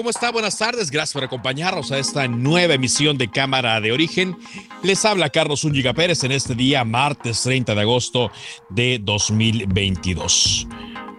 [0.00, 0.32] ¿Cómo está?
[0.32, 0.90] Buenas tardes.
[0.90, 4.34] Gracias por acompañarnos a esta nueva emisión de Cámara de Origen.
[4.82, 8.32] Les habla Carlos Zúñiga Pérez en este día, martes 30 de agosto
[8.70, 10.66] de 2022.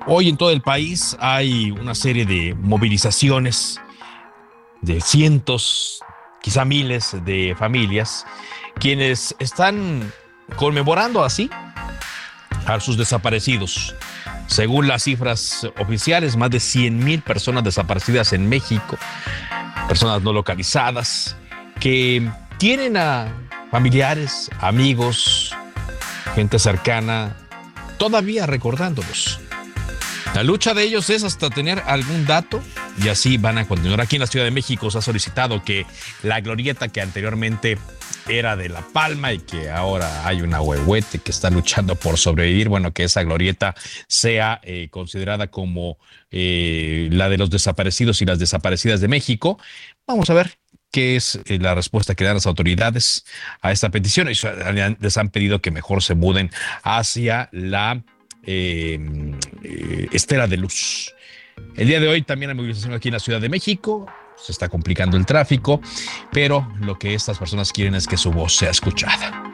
[0.08, 3.80] Hoy en todo el país hay una serie de movilizaciones
[4.82, 6.00] de cientos,
[6.42, 8.26] quizá miles de familias,
[8.80, 10.12] quienes están
[10.56, 11.52] conmemorando así
[12.66, 13.94] a sus desaparecidos.
[14.52, 18.98] Según las cifras oficiales, más de 100 mil personas desaparecidas en México,
[19.88, 21.38] personas no localizadas,
[21.80, 23.34] que tienen a
[23.72, 25.56] familiares, amigos,
[26.36, 27.38] gente cercana,
[27.98, 29.40] todavía recordándolos.
[30.36, 32.62] La lucha de ellos es hasta tener algún dato
[33.02, 34.02] y así van a continuar.
[34.02, 35.86] Aquí en la Ciudad de México se ha solicitado que
[36.24, 37.78] la glorieta que anteriormente
[38.28, 42.70] era de La Palma y que ahora hay una huehuete que está luchando por sobrevivir,
[42.70, 43.76] bueno, que esa glorieta
[44.08, 45.98] sea eh, considerada como
[46.32, 49.60] eh, la de los desaparecidos y las desaparecidas de México.
[50.08, 50.58] Vamos a ver
[50.92, 53.26] qué es eh, la respuesta que dan las autoridades
[53.62, 54.28] a esta petición.
[54.28, 56.52] Les han pedido que mejor se muden
[56.84, 58.04] hacia la
[58.44, 59.00] eh,
[60.12, 61.14] estela de luz.
[61.76, 64.12] El día de hoy también hay movilización aquí en la Ciudad de México.
[64.44, 65.82] Se está complicando el tráfico,
[66.32, 69.54] pero lo que estas personas quieren es que su voz sea escuchada.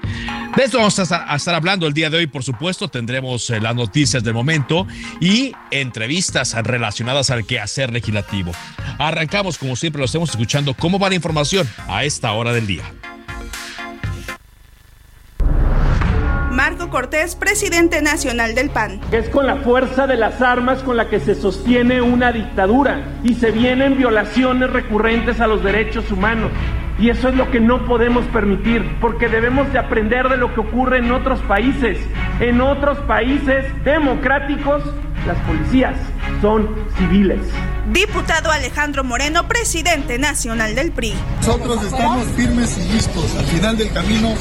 [0.56, 2.88] De esto vamos a estar, hablando el día de hoy, por supuesto.
[2.88, 4.88] Tendremos eh, las noticias del momento
[5.20, 8.54] y entrevistas relacionadas al quehacer legislativo.
[8.98, 10.74] Arrancamos, como siempre, lo estamos escuchando.
[10.74, 12.84] ¿Cómo va la información a esta hora del día?
[16.70, 19.00] Marco Cortés, presidente nacional del PAN.
[19.14, 23.36] Es con la fuerza de las armas con la que se sostiene una dictadura y
[23.36, 26.52] se vienen violaciones recurrentes a los derechos humanos.
[27.00, 30.60] Y eso es lo que no podemos permitir, porque debemos de aprender de lo que
[30.60, 32.00] ocurre en otros países.
[32.42, 34.84] En otros países democráticos,
[35.28, 35.96] las policías
[36.42, 37.42] son civiles.
[37.92, 41.14] Diputado Alejandro Moreno, presidente nacional del PRI.
[41.42, 43.36] Nosotros estamos firmes y listos.
[43.36, 44.34] Al final del camino,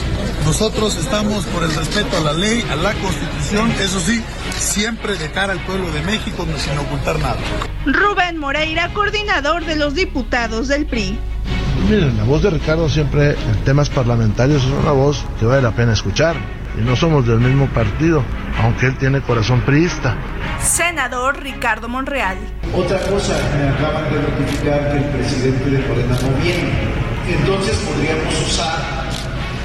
[0.44, 4.22] nosotros estamos por el respeto a la ley, a la constitución, eso sí,
[4.56, 7.36] siempre de cara al pueblo de México, sin ocultar nada.
[7.84, 11.18] Rubén Moreira, coordinador de los diputados del PRI.
[11.88, 15.72] Miren, la voz de Ricardo siempre en temas parlamentarios es una voz que vale la
[15.72, 16.36] pena escuchar.
[16.78, 18.22] Y no somos del mismo partido,
[18.62, 20.14] aunque él tiene corazón priista.
[20.60, 22.36] Senador Ricardo Monreal.
[22.74, 26.70] Otra cosa, me acaban de notificar que el presidente de Morena no viene.
[27.28, 28.76] Entonces podríamos usar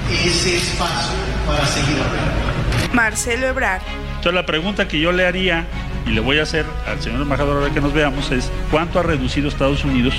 [0.09, 2.93] ese espacio para seguir hablando.
[2.93, 3.81] Marcelo Ebrard.
[4.07, 5.65] Entonces la pregunta que yo le haría
[6.05, 9.03] y le voy a hacer al señor embajador ahora que nos veamos es cuánto ha
[9.03, 10.13] reducido Estados Unidos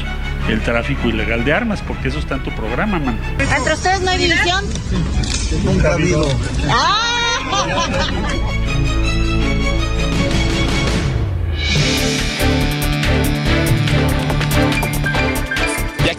[0.49, 3.19] el tráfico ilegal de armas, porque eso está en tu programa, man.
[3.39, 4.65] ¿Entre ustedes no hay división?
[5.65, 6.27] Nunca ha habido.
[6.29, 6.33] Y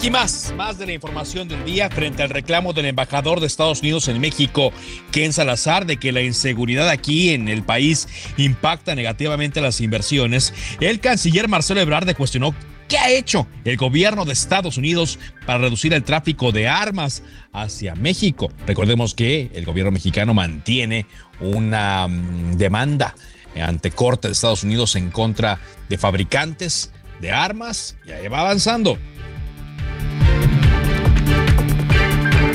[0.03, 3.80] aquí más, más de la información del día frente al reclamo del embajador de Estados
[3.80, 4.74] Unidos en México,
[5.12, 10.53] Ken Salazar, de que la inseguridad aquí en el país impacta negativamente las inversiones.
[10.82, 12.53] El canciller Marcelo Ebrard cuestionó
[12.90, 17.23] ¿Qué ha hecho el gobierno de Estados Unidos para reducir el tráfico de armas
[17.53, 18.52] hacia México?
[18.67, 21.05] Recordemos que el gobierno mexicano mantiene
[21.40, 23.16] una mm, demanda
[23.55, 26.91] ante Corte de Estados Unidos en contra de fabricantes
[27.22, 29.00] de armas y ahí va avanzando.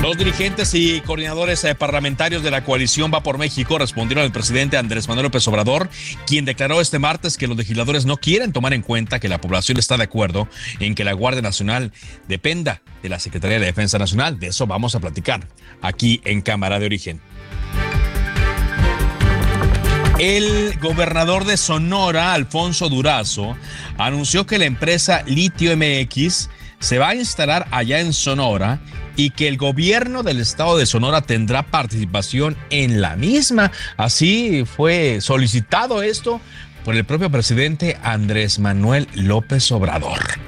[0.09, 4.79] Los dirigentes y coordinadores eh, parlamentarios de la coalición Va por México respondieron al presidente
[4.79, 5.91] Andrés Manuel López Obrador,
[6.27, 9.77] quien declaró este martes que los legisladores no quieren tomar en cuenta que la población
[9.77, 10.49] está de acuerdo
[10.81, 11.93] en que la Guardia Nacional
[12.27, 14.39] dependa de la Secretaría de Defensa Nacional.
[14.39, 15.47] De eso vamos a platicar
[15.83, 17.21] aquí en Cámara de Origen.
[20.19, 23.59] El gobernador de Sonora, Alfonso Durazo,
[23.99, 26.49] anunció que la empresa Litio MX
[26.81, 28.81] se va a instalar allá en Sonora
[29.17, 33.73] y que el gobierno del estado de Sonora tendrá participación en la misma.
[33.97, 36.41] Así fue solicitado esto
[36.85, 40.48] por el propio presidente Andrés Manuel López Obrador.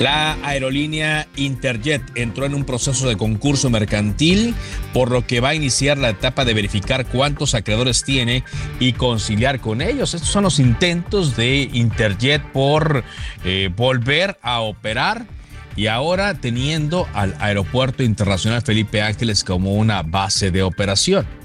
[0.00, 4.54] La aerolínea Interjet entró en un proceso de concurso mercantil,
[4.92, 8.44] por lo que va a iniciar la etapa de verificar cuántos acreedores tiene
[8.78, 10.14] y conciliar con ellos.
[10.14, 13.02] Estos son los intentos de Interjet por
[13.44, 15.26] eh, volver a operar
[15.74, 21.37] y ahora teniendo al Aeropuerto Internacional Felipe Ángeles como una base de operación.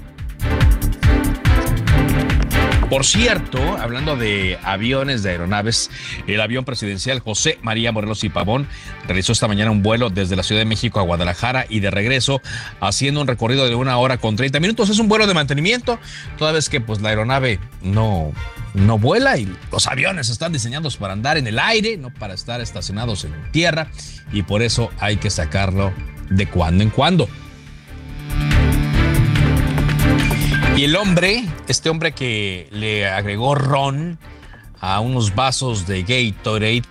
[2.90, 5.90] Por cierto, hablando de aviones, de aeronaves,
[6.26, 8.68] el avión presidencial José María Morelos y Pavón
[9.06, 12.42] realizó esta mañana un vuelo desde la Ciudad de México a Guadalajara y de regreso,
[12.80, 14.90] haciendo un recorrido de una hora con 30 minutos.
[14.90, 15.98] Es un vuelo de mantenimiento,
[16.36, 18.32] toda vez que pues la aeronave no,
[18.74, 22.60] no vuela y los aviones están diseñados para andar en el aire, no para estar
[22.60, 23.88] estacionados en tierra,
[24.30, 25.92] y por eso hay que sacarlo
[26.28, 27.28] de cuando en cuando.
[30.76, 34.18] Y el hombre, este hombre que le agregó ron
[34.80, 36.82] a unos vasos de Gatorade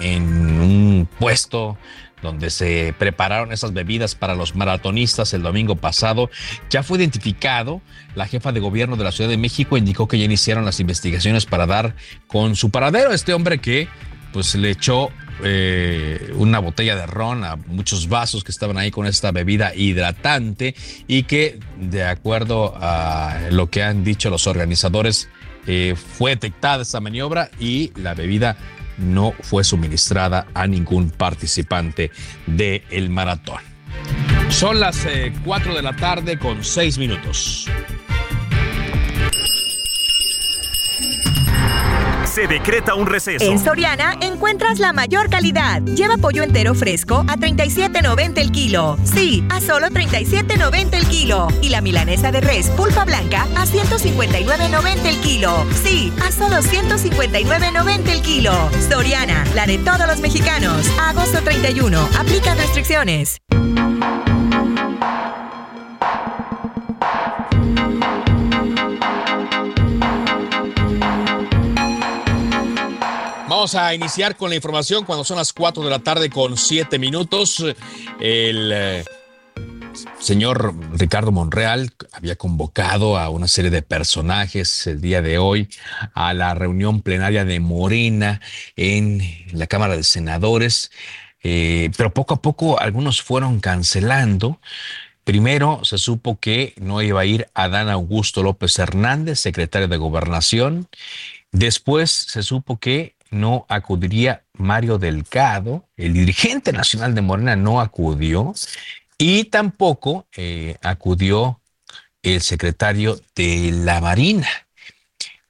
[0.00, 1.76] en un puesto
[2.22, 6.30] donde se prepararon esas bebidas para los maratonistas el domingo pasado,
[6.70, 7.82] ya fue identificado.
[8.14, 11.44] La jefa de gobierno de la Ciudad de México indicó que ya iniciaron las investigaciones
[11.44, 11.96] para dar
[12.28, 13.12] con su paradero.
[13.12, 13.88] Este hombre que
[14.32, 15.10] pues le echó
[15.44, 20.74] eh, una botella de ron a muchos vasos que estaban ahí con esta bebida hidratante
[21.06, 25.28] y que de acuerdo a lo que han dicho los organizadores
[25.66, 28.56] eh, fue detectada esta maniobra y la bebida
[28.98, 32.10] no fue suministrada a ningún participante
[32.46, 33.60] del maratón.
[34.48, 35.06] Son las
[35.44, 37.68] 4 eh, de la tarde con 6 minutos.
[42.32, 43.44] Se decreta un receso.
[43.44, 45.82] En Soriana encuentras la mayor calidad.
[45.82, 48.96] Lleva pollo entero fresco a 37.90 el kilo.
[49.04, 51.48] Sí, a solo 37.90 el kilo.
[51.60, 55.66] Y la milanesa de res pulpa blanca a 159.90 el kilo.
[55.84, 58.52] Sí, a solo 159.90 el kilo.
[58.88, 60.86] Soriana, la de todos los mexicanos.
[60.98, 62.08] Agosto 31.
[62.18, 63.42] Aplica restricciones.
[73.62, 76.98] Vamos a iniciar con la información cuando son las 4 de la tarde con 7
[76.98, 77.64] minutos.
[78.18, 79.04] El eh,
[80.18, 85.68] señor Ricardo Monreal había convocado a una serie de personajes el día de hoy
[86.12, 88.40] a la reunión plenaria de Morena
[88.74, 89.22] en
[89.52, 90.90] la Cámara de Senadores,
[91.44, 94.58] eh, pero poco a poco algunos fueron cancelando.
[95.22, 100.88] Primero se supo que no iba a ir Adán Augusto López Hernández, secretario de Gobernación.
[101.52, 108.54] Después se supo que no acudiría Mario Delgado, el dirigente nacional de Morena no acudió
[109.18, 111.60] y tampoco eh, acudió
[112.22, 114.48] el secretario de la Marina.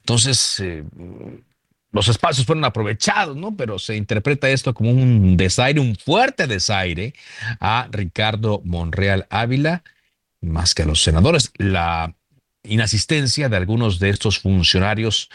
[0.01, 0.85] Entonces, eh,
[1.93, 3.55] los espacios fueron aprovechados, ¿no?
[3.55, 7.15] Pero se interpreta esto como un desaire, un fuerte desaire
[7.61, 9.83] a Ricardo Monreal Ávila,
[10.41, 11.53] más que a los senadores.
[11.57, 12.15] La
[12.65, 15.29] inasistencia de algunos de estos funcionarios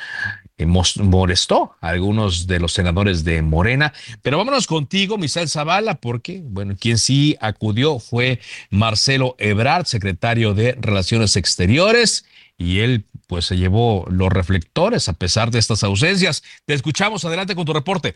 [0.66, 3.94] molestó a algunos de los senadores de Morena.
[4.24, 10.78] Pero vámonos contigo, Misael Zavala, porque, bueno, quien sí acudió fue Marcelo Ebrard, secretario de
[10.80, 12.26] Relaciones Exteriores,
[12.58, 16.44] y él pues se llevó los reflectores a pesar de estas ausencias.
[16.66, 18.16] Te escuchamos, adelante con tu reporte.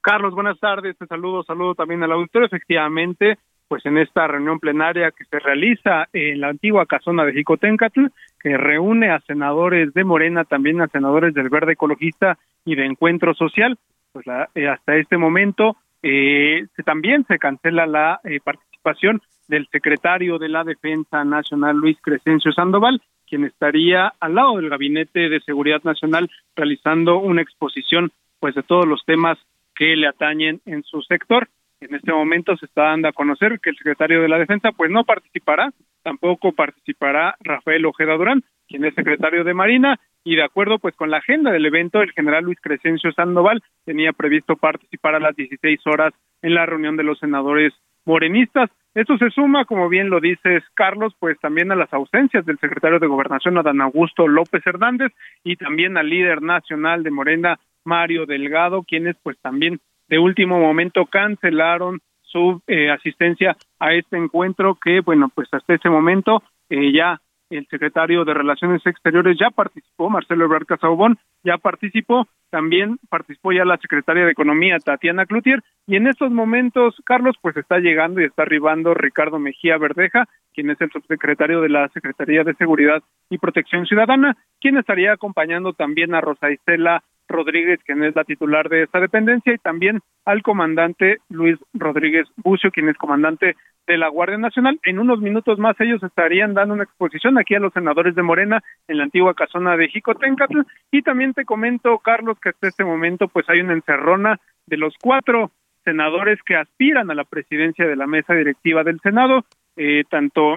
[0.00, 2.46] Carlos, buenas tardes, te saludo, saludo también al auditorio.
[2.46, 8.06] Efectivamente, pues en esta reunión plenaria que se realiza en la antigua casona de Jicotencatl,
[8.40, 13.34] que reúne a senadores de Morena, también a senadores del Verde Ecologista y de Encuentro
[13.34, 13.78] Social,
[14.12, 20.48] pues eh, hasta este momento eh, también se cancela la eh, participación del secretario de
[20.48, 26.30] la Defensa Nacional, Luis Crescencio Sandoval, quien estaría al lado del Gabinete de Seguridad Nacional
[26.56, 28.10] realizando una exposición
[28.40, 29.38] pues de todos los temas
[29.74, 31.48] que le atañen en su sector.
[31.80, 34.90] En este momento se está dando a conocer que el secretario de la Defensa pues
[34.90, 40.80] no participará, tampoco participará Rafael Ojeda Durán, quien es secretario de Marina, y de acuerdo
[40.80, 45.20] pues con la agenda del evento, el general Luis Crescencio Sandoval tenía previsto participar a
[45.20, 47.72] las 16 horas en la reunión de los senadores
[48.04, 48.70] morenistas.
[48.94, 52.98] Esto se suma, como bien lo dices, Carlos, pues también a las ausencias del secretario
[52.98, 55.12] de Gobernación, Adán Augusto López Hernández,
[55.44, 59.78] y también al líder nacional de Morena, Mario Delgado, quienes pues también
[60.08, 65.88] de último momento cancelaron su eh, asistencia a este encuentro que, bueno, pues hasta ese
[65.88, 72.26] momento eh, ya el secretario de Relaciones Exteriores ya participó, Marcelo Ebrard Casaubón ya participó,
[72.50, 77.56] también participó ya la secretaria de Economía, Tatiana Cloutier, y en estos momentos, Carlos, pues
[77.56, 82.44] está llegando y está arribando Ricardo Mejía Verdeja, quien es el subsecretario de la Secretaría
[82.44, 88.16] de Seguridad y Protección Ciudadana, quien estaría acompañando también a Rosa Isela Rodríguez, quien es
[88.16, 93.56] la titular de esta dependencia, y también al comandante Luis Rodríguez Bucio, quien es comandante
[93.86, 94.78] de la Guardia Nacional.
[94.84, 98.62] En unos minutos más ellos estarían dando una exposición aquí a los senadores de Morena
[98.86, 100.60] en la antigua casona de Jicotencatl.
[100.90, 104.94] Y también te comento, Carlos, que hasta este momento pues hay una encerrona de los
[105.00, 105.50] cuatro
[105.84, 109.44] senadores que aspiran a la presidencia de la mesa directiva del Senado,
[109.76, 110.56] eh, tanto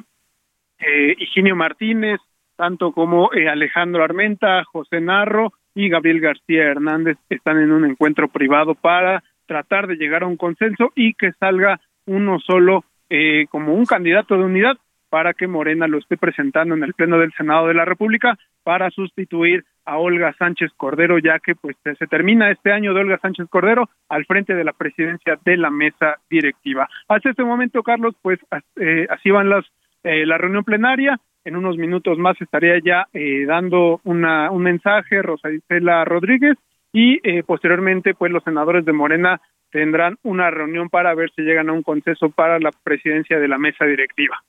[0.79, 2.19] eh, Higinio Martínez,
[2.57, 8.27] tanto como eh, Alejandro Armenta, José Narro, y Gabriel García Hernández están en un encuentro
[8.27, 13.73] privado para tratar de llegar a un consenso y que salga uno solo eh, como
[13.73, 14.77] un candidato de unidad
[15.09, 18.89] para que Morena lo esté presentando en el Pleno del Senado de la República para
[18.91, 23.47] sustituir a Olga Sánchez Cordero, ya que pues se termina este año de Olga Sánchez
[23.49, 26.87] Cordero al frente de la presidencia de la mesa directiva.
[27.09, 28.39] Hasta este momento, Carlos, pues
[28.77, 29.65] eh, así van las
[30.03, 35.22] eh, la reunión plenaria en unos minutos más estaría ya eh, dando una, un mensaje
[35.22, 36.58] Rosa Isela Rodríguez
[36.93, 39.41] y eh, posteriormente pues los senadores de Morena
[39.72, 43.58] tendrán una reunión para ver si llegan a un consenso para la presidencia de la
[43.58, 44.43] mesa directiva.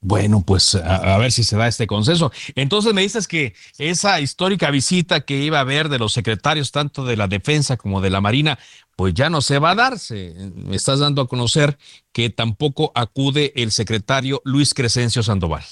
[0.00, 2.30] Bueno, pues a, a, ver si se da este consenso.
[2.54, 7.04] Entonces me dices que esa histórica visita que iba a haber de los secretarios tanto
[7.04, 8.58] de la defensa como de la marina,
[8.96, 10.34] pues ya no se va a darse.
[10.54, 11.76] Me estás dando a conocer
[12.12, 15.62] que tampoco acude el secretario Luis Crescencio Sandoval.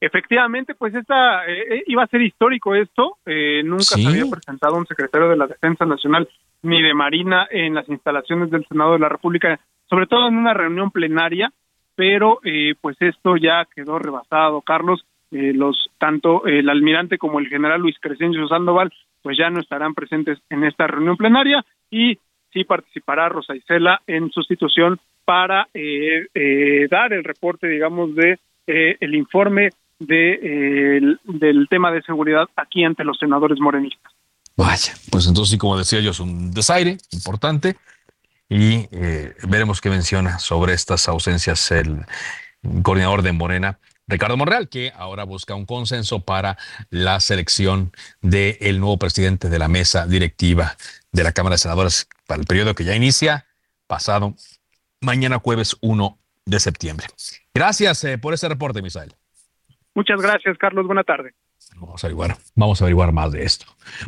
[0.00, 3.18] Efectivamente, pues esta eh, iba a ser histórico esto.
[3.24, 6.28] Eh, nunca se había presentado un secretario de la Defensa Nacional
[6.62, 9.58] ni de Marina en las instalaciones del Senado de la República,
[9.88, 11.52] sobre todo en una reunión plenaria.
[11.96, 15.04] Pero eh, pues esto ya quedó rebasado, Carlos.
[15.30, 19.94] Eh, los tanto el almirante como el general Luis Crescencio Sandoval, pues ya no estarán
[19.94, 22.18] presentes en esta reunión plenaria y
[22.52, 25.68] sí participará Rosa Isela en sustitución para
[26.90, 33.18] dar el reporte, digamos, de el informe de, del tema de seguridad aquí ante los
[33.18, 34.12] senadores morenistas.
[34.56, 37.76] Vaya, pues entonces sí, como decía yo, es un desaire importante
[38.48, 42.04] y eh, veremos qué menciona sobre estas ausencias el
[42.82, 46.58] coordinador de Morena, Ricardo Monreal, que ahora busca un consenso para
[46.90, 50.76] la selección del nuevo presidente de la mesa directiva
[51.12, 53.46] de la Cámara de Senadores para el periodo que ya inicia
[53.86, 54.34] pasado
[55.00, 57.06] mañana jueves 1 de septiembre.
[57.54, 59.14] Gracias eh, por ese reporte, Misael.
[59.94, 60.86] Muchas gracias, Carlos.
[60.86, 61.34] Buena tarde.
[61.76, 63.66] Vamos a averiguar, vamos a averiguar más de esto.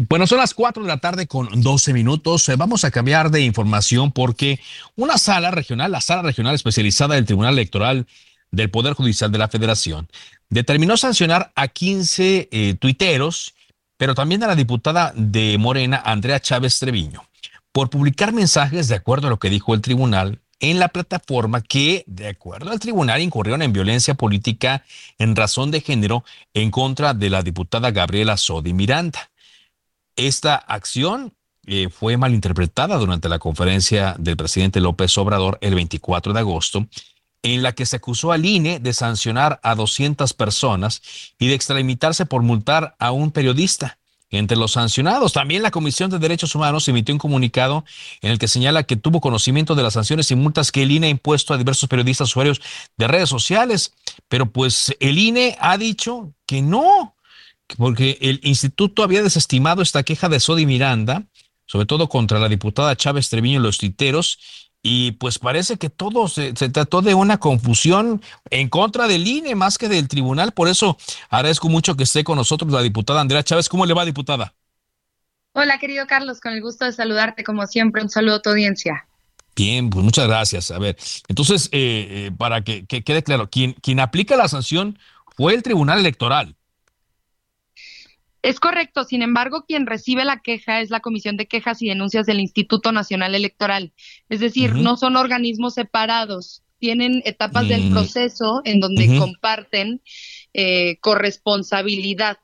[0.09, 2.49] Bueno, son las 4 de la tarde con 12 minutos.
[2.49, 4.61] Eh, vamos a cambiar de información porque
[4.95, 8.07] una sala regional, la sala regional especializada del Tribunal Electoral
[8.51, 10.09] del Poder Judicial de la Federación,
[10.49, 13.55] determinó sancionar a 15 eh, tuiteros,
[13.97, 17.25] pero también a la diputada de Morena, Andrea Chávez Treviño,
[17.73, 22.05] por publicar mensajes de acuerdo a lo que dijo el tribunal en la plataforma que,
[22.07, 24.85] de acuerdo al tribunal, incurrieron en violencia política
[25.19, 29.31] en razón de género en contra de la diputada Gabriela Sodi Miranda.
[30.17, 31.35] Esta acción
[31.67, 36.87] eh, fue malinterpretada durante la conferencia del presidente López Obrador el 24 de agosto,
[37.43, 41.03] en la que se acusó al INE de sancionar a 200 personas
[41.39, 43.99] y de extralimitarse por multar a un periodista.
[44.31, 47.85] Entre los sancionados, también la Comisión de Derechos Humanos emitió un comunicado
[48.21, 51.07] en el que señala que tuvo conocimiento de las sanciones y multas que el INE
[51.07, 52.61] ha impuesto a diversos periodistas usuarios
[52.97, 53.93] de redes sociales,
[54.29, 57.15] pero pues el INE ha dicho que no,
[57.77, 61.25] porque el instituto había desestimado esta queja de Sodi Miranda,
[61.67, 64.39] sobre todo contra la diputada Chávez Treviño y los titeros,
[64.89, 69.79] y pues parece que todo se, trató de una confusión en contra del INE más
[69.79, 70.53] que del tribunal.
[70.53, 70.97] Por eso
[71.29, 73.69] agradezco mucho que esté con nosotros la diputada Andrea Chávez.
[73.69, 74.55] ¿Cómo le va, diputada?
[75.55, 78.01] Hola, querido Carlos, con el gusto de saludarte como siempre.
[78.01, 79.09] Un saludo a tu audiencia.
[79.57, 80.71] Bien, pues muchas gracias.
[80.71, 85.01] A ver, entonces, eh, eh, para que, que, quede claro, quien, quien aplica la sanción
[85.37, 86.55] fue el Tribunal Electoral.
[88.43, 92.27] Es correcto, sin embargo, quien recibe la queja es la Comisión de Quejas y Denuncias
[92.27, 93.93] del Instituto Nacional Electoral.
[94.29, 97.93] Es decir, no son organismos separados, tienen etapas del mm.
[97.93, 100.03] proceso en donde comparten
[100.53, 102.39] eh, corresponsabilidad.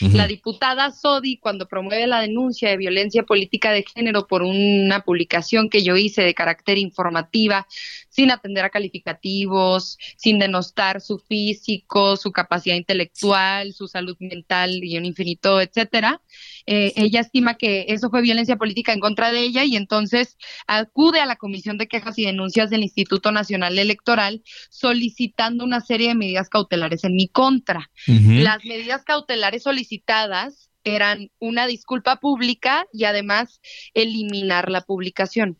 [0.00, 5.68] La diputada Sodi, cuando promueve la denuncia de violencia política de género por una publicación
[5.68, 7.66] que yo hice de carácter informativa,
[8.08, 14.98] sin atender a calificativos, sin denostar su físico, su capacidad intelectual, su salud mental y
[14.98, 16.20] un infinito, etcétera,
[16.66, 20.36] eh, ella estima que eso fue violencia política en contra de ella y entonces
[20.66, 26.08] acude a la Comisión de Quejas y Denuncias del Instituto Nacional Electoral solicitando una serie
[26.08, 27.90] de medidas cautelares en mi contra.
[28.06, 33.60] Las medidas cautelares solicitadas eran una disculpa pública y además
[33.94, 35.56] eliminar la publicación.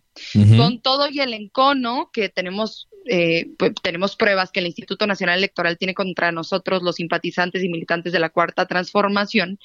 [0.57, 5.39] Con todo y el encono que tenemos eh, pues, tenemos pruebas que el Instituto Nacional
[5.39, 9.59] Electoral tiene contra nosotros, los simpatizantes y militantes de la Cuarta Transformación,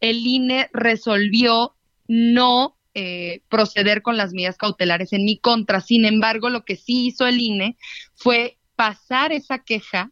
[0.00, 1.74] el INE resolvió
[2.08, 5.80] no eh, proceder con las medidas cautelares en mi contra.
[5.80, 7.76] Sin embargo, lo que sí hizo el INE
[8.14, 10.10] fue pasar esa queja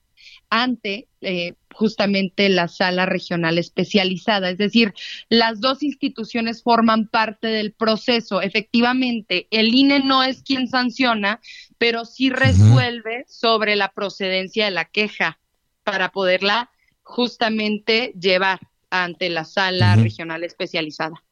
[0.49, 4.51] ante eh, justamente la sala regional especializada.
[4.51, 4.95] Es decir,
[5.29, 8.43] las dos instituciones forman parte del proceso.
[8.43, 11.41] Efectivamente, el INE no es quien sanciona,
[11.79, 15.39] pero sí resuelve sobre la procedencia de la queja
[15.85, 16.71] para poderla
[17.03, 18.61] justamente llevar
[18.91, 21.23] ante la sala regional especializada.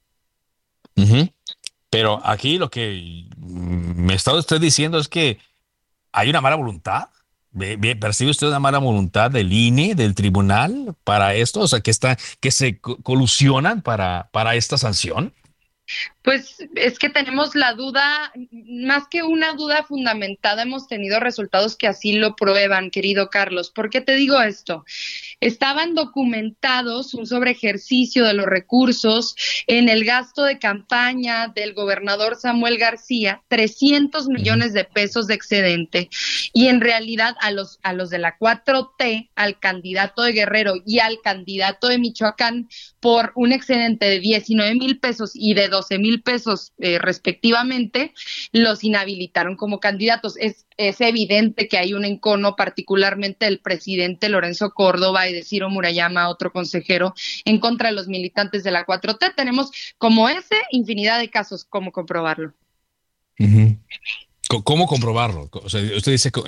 [1.90, 5.38] Pero aquí lo que me está usted diciendo es que
[6.12, 7.09] hay una mala voluntad
[8.00, 11.61] ¿Percibe usted una mala voluntad del INE, del tribunal, para esto?
[11.61, 15.35] O sea, que, está, que se colusionan para, para esta sanción.
[16.23, 21.87] Pues es que tenemos la duda, más que una duda fundamentada, hemos tenido resultados que
[21.87, 23.71] así lo prueban, querido Carlos.
[23.71, 24.85] ¿Por qué te digo esto?
[25.40, 32.76] Estaban documentados un sobreejercicio de los recursos en el gasto de campaña del gobernador Samuel
[32.76, 36.11] García, 300 millones de pesos de excedente,
[36.52, 40.99] y en realidad a los, a los de la 4T, al candidato de Guerrero y
[40.99, 42.68] al candidato de Michoacán,
[43.00, 48.12] por un excedente de 19 mil pesos y de 12 mil pesos eh, respectivamente,
[48.52, 50.37] los inhabilitaron como candidatos.
[50.38, 55.70] Es, es evidente que hay un encono, particularmente del presidente Lorenzo Córdoba y de Ciro
[55.70, 59.35] Murayama, otro consejero, en contra de los militantes de la 4T.
[59.35, 62.52] Tenemos como ese infinidad de casos, ¿cómo comprobarlo?
[64.64, 65.50] ¿Cómo comprobarlo?
[65.52, 66.40] usted dice que,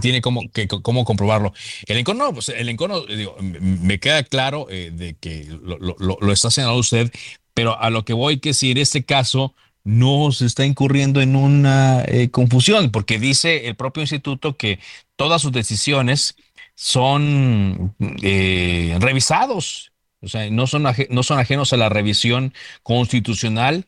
[0.00, 0.40] tiene cómo,
[0.82, 1.52] cómo comprobarlo.
[1.86, 6.32] El encono, pues el encono, digo, me queda claro eh, de que lo, lo, lo,
[6.32, 7.12] está señalando usted,
[7.56, 11.34] pero a lo que voy que si en este caso no se está incurriendo en
[11.34, 14.78] una eh, confusión, porque dice el propio instituto que
[15.16, 16.36] todas sus decisiones
[16.74, 19.90] son eh, revisados,
[20.20, 23.86] o sea, no son, no son ajenos a la revisión constitucional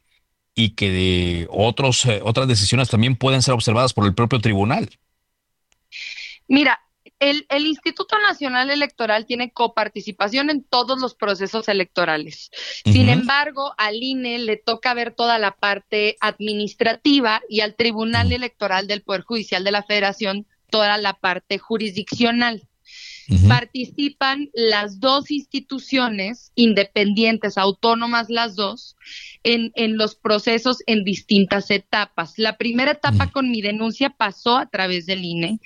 [0.55, 4.89] y que de otros, eh, otras decisiones también pueden ser observadas por el propio tribunal.
[6.47, 6.81] Mira,
[7.21, 12.51] el, Instituto Nacional Electoral tiene coparticipación en todos los procesos electorales.
[12.85, 18.87] Sin embargo, al INE le toca ver toda la parte administrativa y al Tribunal Electoral
[18.87, 22.63] del Poder Judicial de la Federación toda la parte jurisdiccional.
[23.47, 28.97] Participan las dos instituciones independientes, autónomas las dos,
[29.43, 32.39] en, en, los procesos en distintas etapas.
[32.39, 35.61] La primera etapa con mi denuncia pasó a través del INE,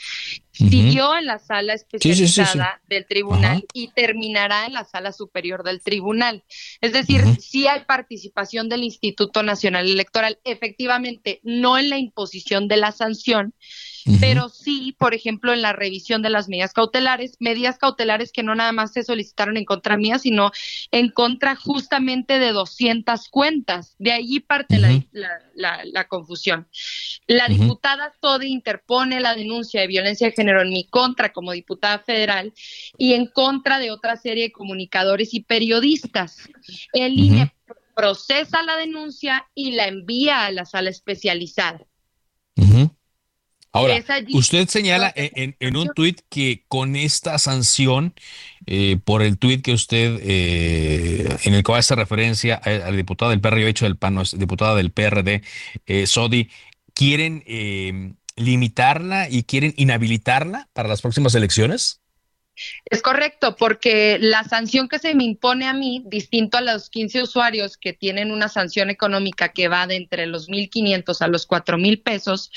[0.52, 6.44] siguió en la sala especializada del tribunal y terminará en la sala superior del tribunal.
[6.80, 12.76] Es decir, sí hay participación del Instituto Nacional Electoral, efectivamente, no en la imposición de
[12.76, 13.54] la sanción,
[14.20, 18.54] pero sí, por ejemplo, en la revisión de las medidas cautelares, medidas cautelares que no
[18.54, 20.50] nada más se solicitaron en contra mía, sino
[20.90, 23.94] en contra justamente de 200 cuentas.
[23.98, 24.78] De allí parte
[25.52, 26.68] la, confusión.
[27.26, 32.00] La diputada Todi interpone la denuncia de violencia de género en mi contra como diputada
[32.00, 32.52] federal
[32.98, 36.48] y en contra de otra serie de comunicadores y periodistas.
[36.92, 37.54] El INE
[37.94, 41.86] procesa la denuncia y la envía a la sala especializada.
[43.74, 48.12] Ahora, usted señala en, un tuit que con esta sanción,
[48.66, 53.40] eh, por el tuit que usted, eh, en el que hace referencia al diputado del
[53.40, 55.40] PRD, hecho del PAN, diputada del PRD,
[55.86, 56.50] eh, Sodi,
[56.92, 57.42] quieren
[58.36, 62.02] limitarla y quieren inhabilitarla para las próximas elecciones?
[62.84, 67.22] Es correcto, porque la sanción que se me impone a mí, distinto a los 15
[67.22, 72.02] usuarios que tienen una sanción económica que va de entre los 1.500 a los 4.000
[72.02, 72.50] pesos,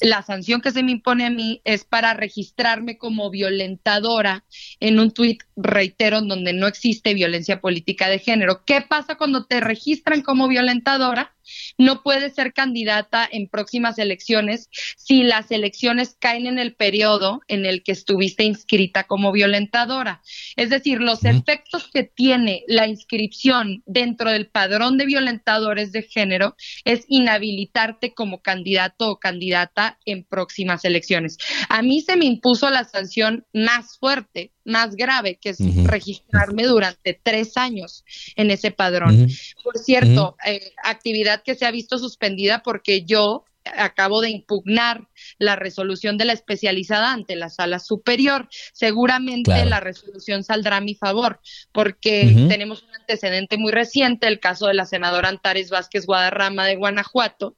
[0.00, 4.44] la sanción que se me impone a mí es para registrarme como violentadora
[4.80, 8.64] en un tuit, reitero, donde no existe violencia política de género.
[8.64, 11.35] ¿Qué pasa cuando te registran como violentadora?
[11.78, 17.66] No puede ser candidata en próximas elecciones si las elecciones caen en el periodo en
[17.66, 20.22] el que estuviste inscrita como violentadora.
[20.56, 26.56] Es decir, los efectos que tiene la inscripción dentro del padrón de violentadores de género
[26.84, 31.38] es inhabilitarte como candidato o candidata en próximas elecciones.
[31.68, 37.18] A mí se me impuso la sanción más fuerte, más grave, que es registrarme durante
[37.22, 38.04] tres años
[38.34, 39.28] en ese padrón.
[39.62, 43.44] Por cierto, eh, actividad que se ha visto suspendida porque yo
[43.76, 48.48] acabo de impugnar la resolución de la especializada ante la sala superior.
[48.72, 51.40] Seguramente la resolución saldrá a mi favor,
[51.72, 56.76] porque tenemos un antecedente muy reciente, el caso de la senadora Antares Vázquez Guadarrama de
[56.76, 57.56] Guanajuato,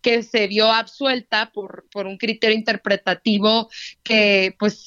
[0.00, 3.68] que se vio absuelta por, por un criterio interpretativo
[4.02, 4.86] que, pues,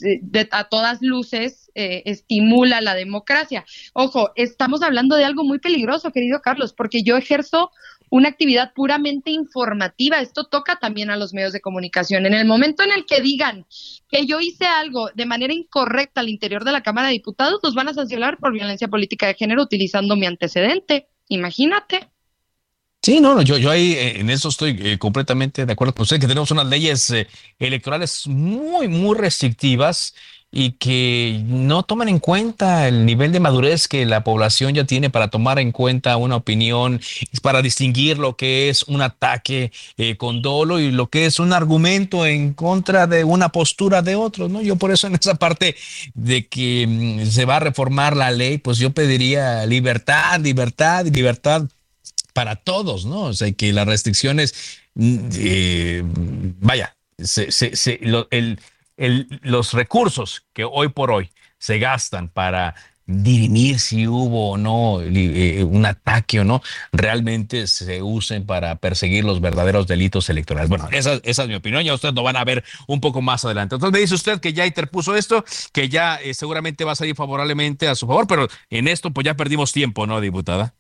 [0.52, 3.66] a todas luces eh, estimula la democracia.
[3.94, 7.72] Ojo, estamos hablando de algo muy peligroso, querido Carlos, porque yo ejerzo
[8.10, 10.22] una actividad puramente informativa.
[10.22, 12.26] Esto toca también a los medios de comunicación.
[12.26, 13.66] En el momento en el que digan
[14.10, 17.76] que yo hice algo de manera incorrecta al interior de la Cámara de Diputados, nos
[17.76, 21.08] van a sancionar por violencia política de género utilizando mi antecedente.
[21.30, 22.10] Imagínate.
[23.02, 26.04] Sí, no, no yo, yo ahí eh, en eso estoy eh, completamente de acuerdo con
[26.04, 27.28] usted, que tenemos unas leyes eh,
[27.60, 30.14] electorales muy, muy restrictivas
[30.52, 35.10] y que no toman en cuenta el nivel de madurez que la población ya tiene
[35.10, 37.02] para tomar en cuenta una opinión,
[37.42, 41.52] para distinguir lo que es un ataque eh, con dolo y lo que es un
[41.52, 44.62] argumento en contra de una postura de otro, ¿no?
[44.62, 45.76] Yo por eso en esa parte
[46.14, 51.64] de que mm, se va a reformar la ley, pues yo pediría libertad, libertad, libertad
[52.34, 53.24] para todos, ¿no?
[53.24, 54.54] O sea, que las restricciones,
[54.96, 56.04] mm, eh,
[56.60, 56.96] vaya,
[58.32, 58.60] el
[58.98, 61.30] los recursos que hoy por hoy
[61.60, 62.76] se gastan para
[63.08, 69.24] dirimir si hubo o no eh, un ataque o no, realmente se usen para perseguir
[69.24, 70.70] los verdaderos delitos electorales.
[70.70, 73.76] Bueno, esa, es mi opinión, ya ustedes lo van a ver un poco más adelante.
[73.76, 77.16] Entonces me dice usted que ya interpuso esto, que ya eh, seguramente va a salir
[77.16, 80.76] favorablemente a su favor, pero en esto pues ya perdimos tiempo, ¿no, diputada?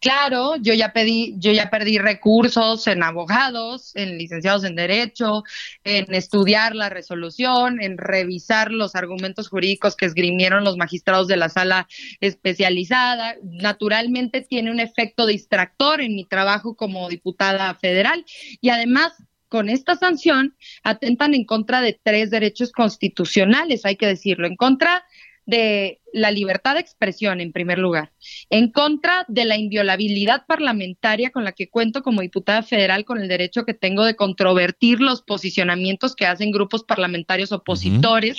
[0.00, 5.44] Claro, yo ya pedí, yo ya perdí recursos en abogados, en licenciados en derecho,
[5.84, 11.48] en estudiar la resolución, en revisar los argumentos jurídicos que esgrimieron los magistrados de la
[11.48, 11.88] sala
[12.20, 13.36] especializada.
[13.42, 18.24] Naturalmente tiene un efecto distractor en mi trabajo como diputada federal
[18.60, 19.12] y además
[19.48, 25.04] con esta sanción atentan en contra de tres derechos constitucionales, hay que decirlo, en contra
[25.46, 28.12] de la libertad de expresión, en primer lugar,
[28.50, 33.28] en contra de la inviolabilidad parlamentaria con la que cuento como diputada federal, con el
[33.28, 38.38] derecho que tengo de controvertir los posicionamientos que hacen grupos parlamentarios opositores,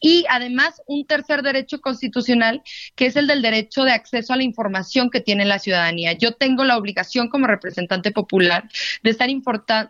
[0.00, 2.62] y además un tercer derecho constitucional,
[2.94, 6.12] que es el del derecho de acceso a la información que tiene la ciudadanía.
[6.12, 8.68] Yo tengo la obligación como representante popular
[9.02, 9.28] de estar,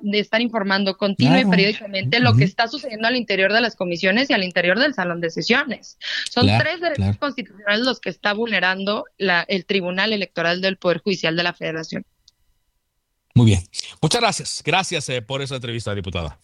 [0.00, 4.30] de estar informando continua y periódicamente lo que está sucediendo al interior de las comisiones
[4.30, 5.98] y al interior del salón de sesiones.
[6.30, 11.36] Son tres derechos constitucionales los que está vulnerando la, el Tribunal Electoral del Poder Judicial
[11.36, 12.04] de la Federación.
[13.34, 13.60] Muy bien.
[14.00, 14.62] Muchas gracias.
[14.64, 16.38] Gracias eh, por esa entrevista, diputada.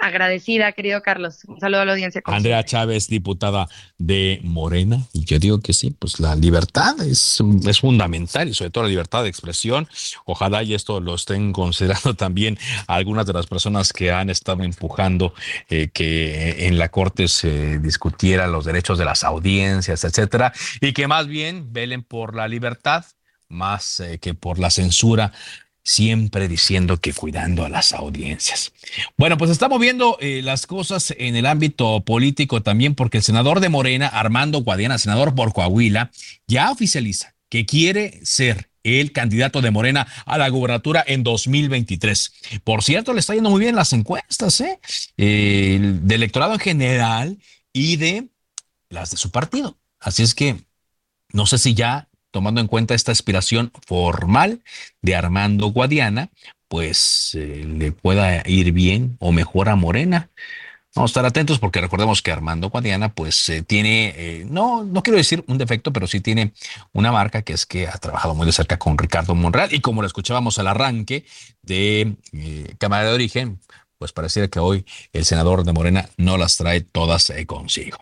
[0.00, 1.44] Agradecida, querido Carlos.
[1.46, 2.22] Un saludo a la audiencia.
[2.24, 4.98] Andrea Chávez, diputada de Morena.
[5.12, 8.90] Y yo digo que sí, pues la libertad es, es fundamental y sobre todo la
[8.90, 9.88] libertad de expresión.
[10.24, 15.34] Ojalá y esto lo estén considerando también algunas de las personas que han estado empujando
[15.68, 21.08] eh, que en la Corte se discutiera los derechos de las audiencias, etcétera, y que
[21.08, 23.04] más bien velen por la libertad
[23.48, 25.32] más eh, que por la censura
[25.82, 28.72] siempre diciendo que cuidando a las audiencias.
[29.16, 33.60] Bueno, pues estamos viendo eh, las cosas en el ámbito político también porque el senador
[33.60, 36.10] de Morena, Armando Guadiana, senador por Coahuila,
[36.46, 42.32] ya oficializa que quiere ser el candidato de Morena a la gubernatura en 2023.
[42.64, 44.80] Por cierto, le está yendo muy bien las encuestas ¿eh?
[45.16, 47.38] de electorado en general
[47.72, 48.28] y de
[48.88, 49.78] las de su partido.
[49.98, 50.56] Así es que
[51.32, 54.62] no sé si ya tomando en cuenta esta aspiración formal
[55.02, 56.30] de Armando Guadiana,
[56.68, 60.30] pues eh, le pueda ir bien o mejor a Morena.
[60.94, 65.02] Vamos a estar atentos porque recordemos que Armando Guadiana pues eh, tiene, eh, no, no
[65.02, 66.52] quiero decir un defecto, pero sí tiene
[66.92, 70.00] una marca que es que ha trabajado muy de cerca con Ricardo Monreal y como
[70.02, 71.24] lo escuchábamos al arranque
[71.62, 72.14] de
[72.78, 73.60] Cámara de Origen,
[73.98, 77.98] pues pareciera que hoy el senador de Morena no las trae todas consigo.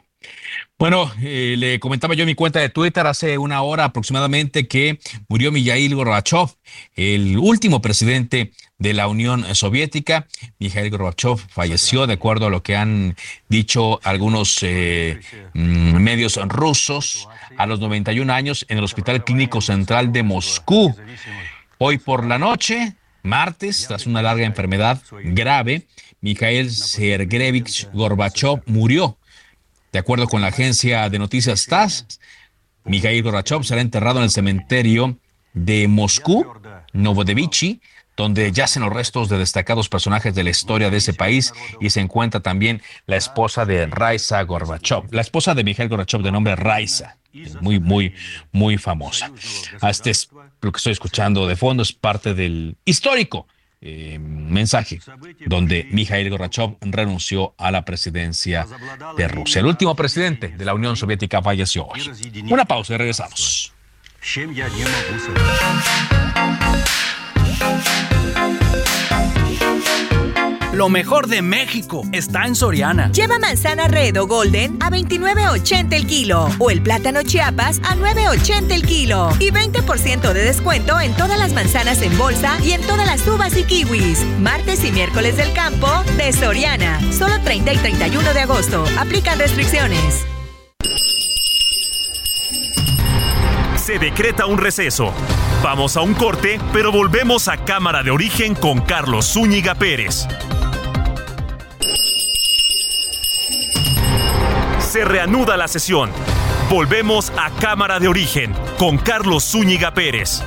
[0.81, 5.01] Bueno, eh, le comentaba yo en mi cuenta de Twitter hace una hora aproximadamente que
[5.29, 6.51] murió Mijail Gorbachev,
[6.95, 10.29] el último presidente de la Unión Soviética.
[10.61, 13.17] Mijail Gorbachev falleció, de acuerdo a lo que han
[13.49, 15.19] dicho algunos eh,
[15.53, 20.95] mm, medios rusos, a los 91 años en el Hospital Clínico Central de Moscú.
[21.79, 25.88] Hoy por la noche, martes, tras una larga enfermedad grave,
[26.21, 29.19] Mikhail Sergeyevich Gorbachev murió.
[29.92, 32.20] De acuerdo con la agencia de noticias TASS,
[32.85, 35.18] Mikhail Gorbachev será enterrado en el cementerio
[35.55, 36.46] de Moscú,
[36.92, 37.81] Novodevichi,
[38.16, 42.01] donde yacen los restos de destacados personajes de la historia de ese país y se
[42.01, 47.16] encuentra también la esposa de Raisa Gorbachev, la esposa de Mikhail Gorbachev de nombre Raisa,
[47.61, 48.14] muy, muy,
[48.51, 49.31] muy famosa.
[49.83, 50.29] Este es
[50.61, 53.46] lo que estoy escuchando de fondo, es parte del histórico
[53.81, 55.01] eh, mensaje
[55.47, 58.67] donde Mikhail Gorbachev renunció a la presidencia
[59.17, 59.61] de Rusia.
[59.61, 62.01] El último presidente de la Unión Soviética falleció hoy.
[62.51, 63.73] Una pausa y regresamos.
[70.79, 73.11] Lo mejor de México está en Soriana.
[73.11, 78.71] Lleva manzana red o golden a 29.80 el kilo o el plátano chiapas a 9.80
[78.71, 83.09] el kilo y 20% de descuento en todas las manzanas en bolsa y en todas
[83.09, 84.25] las uvas y kiwis.
[84.38, 87.01] Martes y miércoles del campo de Soriana.
[87.11, 88.85] Solo 30 y 31 de agosto.
[89.01, 90.25] Aplican restricciones.
[93.75, 95.12] Se decreta un receso.
[95.61, 100.29] Vamos a un corte, pero volvemos a Cámara de Origen con Carlos Zúñiga Pérez.
[104.81, 106.11] Se reanuda la sesión.
[106.71, 110.43] Volvemos a Cámara de Origen con Carlos Zúñiga Pérez.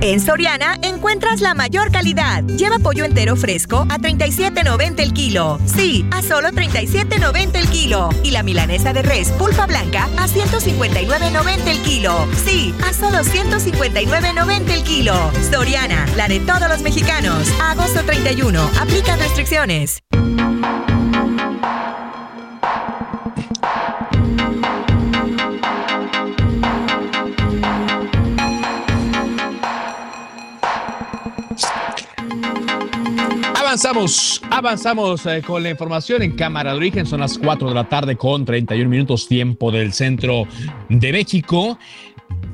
[0.00, 2.44] En Soriana encuentras la mayor calidad.
[2.44, 5.58] Lleva pollo entero fresco a 37.90 el kilo.
[5.64, 8.10] Sí, a solo 37.90 el kilo.
[8.22, 12.28] Y la milanesa de res pulpa blanca a 159.90 el kilo.
[12.44, 15.14] Sí, a solo 159.90 el kilo.
[15.50, 17.48] Soriana, la de todos los mexicanos.
[17.60, 18.70] agosto 31.
[18.78, 20.02] Aplica restricciones.
[33.76, 37.04] Avanzamos, avanzamos eh, con la información en Cámara de Origen.
[37.04, 40.44] Son las 4 de la tarde con 31 minutos tiempo del centro
[40.88, 41.78] de México.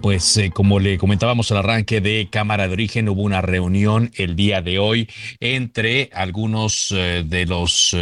[0.00, 4.34] Pues eh, como le comentábamos al arranque de Cámara de Origen, hubo una reunión el
[4.34, 5.08] día de hoy
[5.38, 7.96] entre algunos eh, de los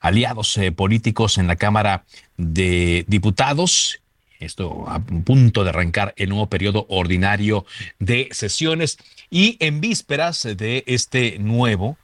[0.00, 2.04] aliados políticos en la Cámara
[2.36, 4.00] de Diputados
[4.38, 7.64] esto a punto de arrancar el nuevo periodo ordinario
[7.98, 8.98] de sesiones
[9.30, 11.96] y en vísperas de este nuevo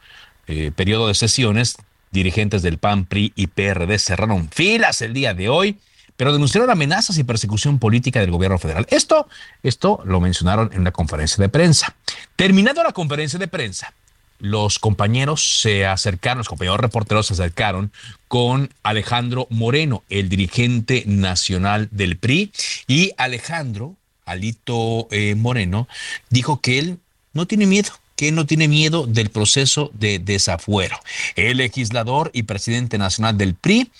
[0.46, 1.76] eh, periodo de sesiones,
[2.10, 5.78] dirigentes del PAN, PRI y PRD cerraron filas el día de hoy,
[6.16, 8.86] pero denunciaron amenazas y persecución política del gobierno federal.
[8.90, 9.28] Esto,
[9.62, 11.96] esto lo mencionaron en una conferencia de prensa.
[12.36, 13.94] Terminando la conferencia de prensa,
[14.38, 17.92] los compañeros se acercaron, los compañeros reporteros se acercaron
[18.28, 22.52] con Alejandro Moreno, el dirigente nacional del PRI,
[22.88, 25.88] y Alejandro, Alito eh, Moreno,
[26.28, 26.98] dijo que él
[27.32, 30.96] no tiene miedo, que no tiene miedo del proceso de desafuero.
[31.36, 33.90] El legislador y presidente nacional del PRI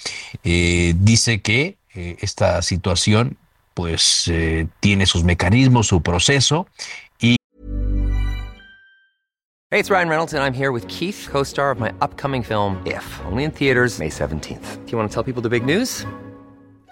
[0.44, 3.37] eh, dice que eh, esta situación
[3.75, 6.66] pues eh, tiene sus mecanismos, su proceso
[7.18, 7.37] y
[9.70, 13.05] Hey, it's Ryan Reynolds and I'm here with Keith, co-star of my upcoming film If,
[13.25, 14.85] only in theaters May 17th.
[14.85, 16.05] Do you want to tell people the big news?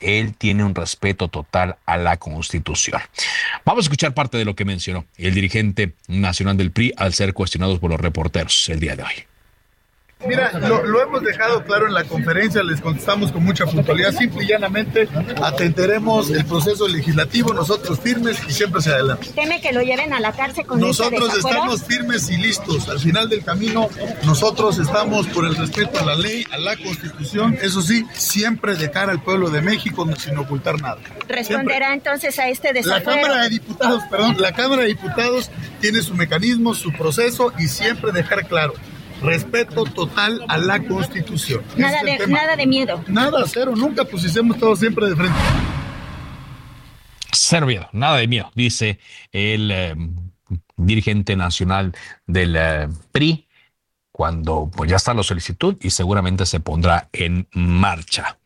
[0.00, 3.00] Él tiene un respeto total a la Constitución.
[3.64, 7.34] Vamos a escuchar parte de lo que mencionó el dirigente nacional del PRI al ser
[7.34, 9.29] cuestionados por los reporteros el día de hoy.
[10.26, 14.48] Mira, lo, hemos dejado claro en la conferencia, les contestamos con mucha puntualidad, simple y
[14.48, 15.08] llanamente
[15.42, 19.30] atenderemos el proceso legislativo, nosotros firmes y siempre hacia adelante.
[19.34, 22.88] ¿Teme que lo lleven a la cárcel con Nosotros estamos firmes y listos.
[22.90, 23.88] Al final del camino,
[24.24, 28.90] nosotros estamos por el respeto a la ley, a la constitución, eso sí, siempre de
[28.90, 30.98] cara al pueblo de México, sin ocultar nada.
[31.28, 33.22] ¿Responderá entonces a este desafuero?
[33.22, 37.68] La Cámara de Diputados, perdón, la Cámara de Diputados tiene su mecanismo, su proceso y
[37.68, 38.74] siempre dejar claro
[39.22, 41.62] respeto total a la Constitución.
[41.76, 43.02] Nada, de, nada de miedo.
[43.06, 45.38] Nada, cero, nunca, pues hicimos todo siempre de frente.
[47.32, 48.98] Cero miedo, nada de miedo, dice
[49.32, 49.94] el eh,
[50.76, 51.92] dirigente nacional
[52.26, 53.46] del eh, PRI,
[54.10, 58.39] cuando pues ya está la solicitud y seguramente se pondrá en marcha.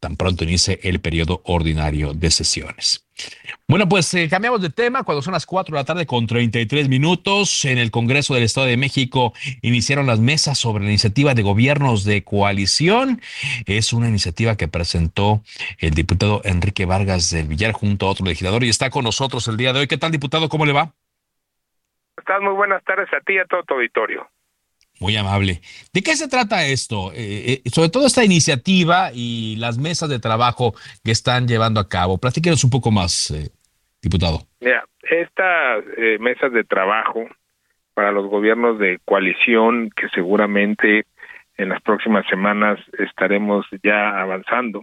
[0.00, 3.04] Tan pronto inicie el periodo ordinario de sesiones.
[3.66, 5.02] Bueno, pues eh, cambiamos de tema.
[5.02, 8.66] Cuando son las 4 de la tarde con 33 minutos, en el Congreso del Estado
[8.66, 9.32] de México
[9.62, 13.20] iniciaron las mesas sobre la iniciativa de gobiernos de coalición.
[13.66, 15.42] Es una iniciativa que presentó
[15.78, 19.56] el diputado Enrique Vargas del Villar junto a otro legislador y está con nosotros el
[19.56, 19.86] día de hoy.
[19.88, 20.48] ¿Qué tal, diputado?
[20.48, 20.92] ¿Cómo le va?
[22.16, 24.28] Estás muy buenas tardes a ti y a todo tu auditorio.
[25.00, 25.60] Muy amable.
[25.92, 27.12] ¿De qué se trata esto?
[27.12, 31.88] Eh, eh, sobre todo esta iniciativa y las mesas de trabajo que están llevando a
[31.88, 32.18] cabo.
[32.18, 33.50] Platíquenos un poco más, eh,
[34.02, 34.40] diputado.
[34.60, 35.84] Mira, estas
[36.20, 37.26] mesas de trabajo
[37.94, 41.04] para los gobiernos de coalición que seguramente
[41.56, 44.82] en las próximas semanas estaremos ya avanzando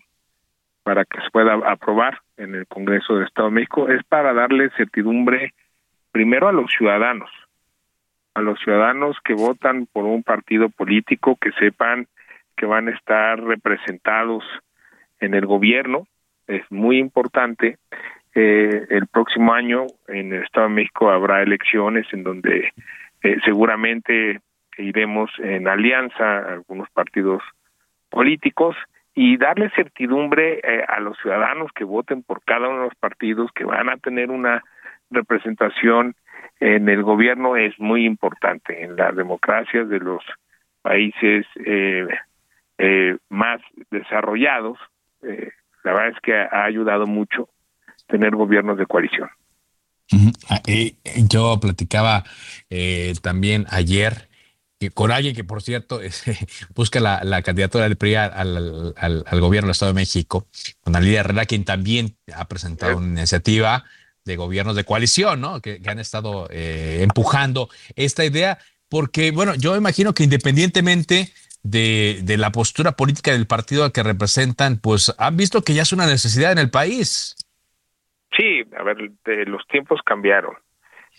[0.84, 4.69] para que se pueda aprobar en el Congreso del Estado de México es para darle
[4.78, 5.54] certidumbre
[6.12, 7.30] primero a los ciudadanos
[8.35, 12.07] a los ciudadanos que votan por un partido político que sepan
[12.55, 14.43] que van a estar representados
[15.19, 16.07] en el gobierno.
[16.47, 17.77] Es muy importante.
[18.33, 22.71] Eh, el próximo año en el Estado de México habrá elecciones en donde
[23.23, 24.41] eh, seguramente
[24.77, 27.41] iremos en alianza a algunos partidos
[28.09, 28.75] políticos
[29.13, 33.49] y darle certidumbre eh, a los ciudadanos que voten por cada uno de los partidos
[33.53, 34.61] que van a tener una
[35.09, 36.15] representación
[36.59, 40.23] en el gobierno es muy importante en las democracias de los
[40.81, 42.07] países eh,
[42.77, 44.77] eh, más desarrollados.
[45.23, 45.49] Eh,
[45.83, 47.49] la verdad es que ha ayudado mucho
[48.07, 49.29] tener gobiernos de coalición.
[50.49, 50.61] Ah,
[51.29, 52.23] yo platicaba
[53.23, 54.29] también ayer
[54.93, 55.99] con alguien que, por cierto,
[56.75, 60.47] busca la, candidatura del PRI al, al, gobierno del Estado de México,
[60.81, 63.85] con Alidia Herrera, quien también ha presentado una iniciativa
[64.25, 65.61] de gobiernos de coalición, ¿no?
[65.61, 68.57] Que, han estado eh, empujando esta idea,
[68.89, 71.29] porque, bueno, yo imagino que independientemente
[71.63, 75.93] de, de, la postura política del partido que representan, pues han visto que ya es
[75.93, 77.35] una necesidad en el país.
[78.35, 78.97] Sí, a ver,
[79.47, 80.55] los tiempos cambiaron.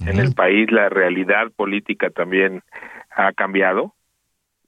[0.01, 2.63] En el país la realidad política también
[3.11, 3.95] ha cambiado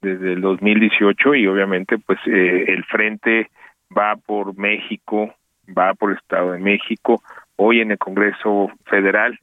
[0.00, 3.50] desde el 2018 y obviamente pues eh, el frente
[3.96, 5.34] va por México,
[5.66, 7.22] va por Estado de México,
[7.60, 9.36] Hoy en el Congreso Federal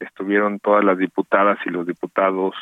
[0.00, 2.54] estuvieron todas las diputadas y los diputados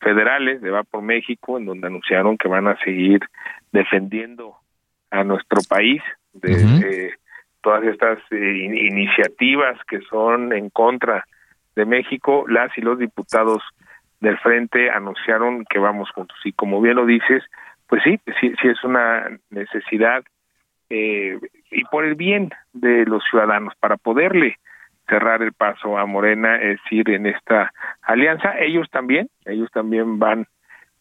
[0.00, 3.20] federales de Va por México, en donde anunciaron que van a seguir
[3.70, 4.56] defendiendo
[5.12, 7.14] a nuestro país de,
[7.62, 11.24] todas estas eh, iniciativas que son en contra
[11.76, 12.44] de México.
[12.48, 13.62] Las y los diputados
[14.18, 16.36] del frente anunciaron que vamos juntos.
[16.44, 17.44] Y como bien lo dices,
[17.86, 20.24] pues sí, sí, sí es una necesidad
[20.90, 21.38] eh,
[21.70, 24.58] y por el bien de los ciudadanos, para poderle
[25.08, 27.72] cerrar el paso a Morena, es ir en esta
[28.02, 28.58] alianza.
[28.58, 30.46] Ellos también, ellos también van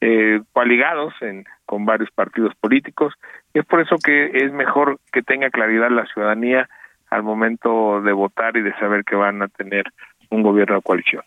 [0.02, 3.14] eh, coaligados en, con varios partidos políticos.
[3.54, 6.70] Es por eso que es mejor que tenga claridad la ciudadanía
[7.10, 9.86] al momento de votar y de saber que van a tener
[10.30, 11.24] un gobierno de coalición.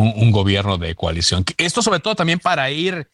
[0.00, 1.44] Un gobierno de coalición.
[1.56, 3.08] Esto sobre todo también para ir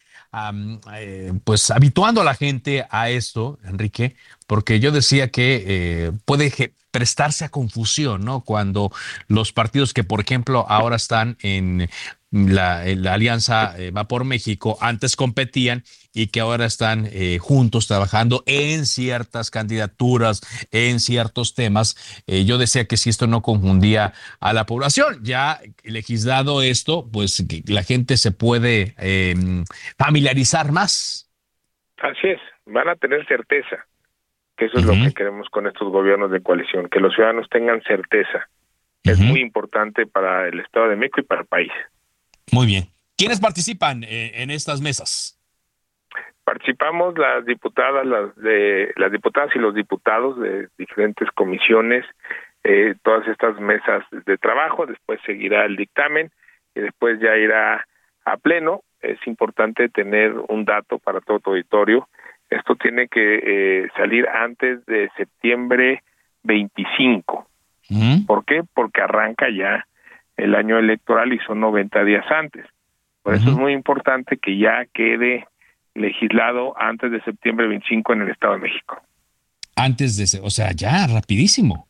[0.91, 4.15] eh, pues habituando a la gente a esto, Enrique,
[4.47, 8.41] porque yo decía que eh, puede prestarse a confusión, ¿no?
[8.41, 8.91] Cuando
[9.27, 11.87] los partidos que, por ejemplo, ahora están en
[12.31, 18.43] la, alianza eh, Va por México, antes competían y que ahora están eh, juntos trabajando
[18.45, 22.23] en ciertas candidaturas, en ciertos temas.
[22.27, 27.43] Eh, yo decía que si esto no confundía a la población, ya legislado esto, pues
[27.67, 29.65] la gente se puede em,
[29.97, 31.31] familiarizar más.
[31.97, 33.85] Así es, van a tener certeza,
[34.57, 37.81] que eso es lo que queremos con estos gobiernos de coalición, que los ciudadanos tengan
[37.83, 38.49] certeza.
[39.03, 41.71] Es muy importante para el Estado de México y para el país.
[42.51, 42.85] Muy bien.
[43.17, 45.39] ¿Quiénes participan eh, en estas mesas?
[46.43, 52.05] Participamos las diputadas, las de las diputadas y los diputados de diferentes comisiones,
[52.63, 54.85] eh, todas estas mesas de trabajo.
[54.85, 56.31] Después seguirá el dictamen
[56.75, 57.85] y después ya irá
[58.25, 58.81] a pleno.
[59.01, 62.07] Es importante tener un dato para todo tu auditorio.
[62.49, 66.03] Esto tiene que eh, salir antes de septiembre
[66.43, 67.47] 25.
[68.27, 68.63] ¿Por qué?
[68.73, 69.85] Porque arranca ya
[70.37, 72.65] el año electoral y son 90 días antes.
[73.21, 75.47] Por eso es muy importante que ya quede
[75.95, 79.01] legislado antes de septiembre 25 en el Estado de México.
[79.75, 81.87] Antes de, o sea, ya, rapidísimo.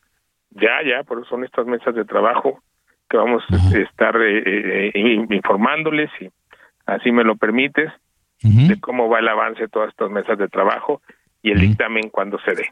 [0.50, 2.62] Ya, ya, por eso son estas mesas de trabajo
[3.08, 6.28] que vamos a estar eh, eh, informándoles, y
[6.86, 7.92] así me lo permites,
[8.42, 11.00] de cómo va el avance de todas estas mesas de trabajo
[11.42, 12.68] y el dictamen cuando se dé.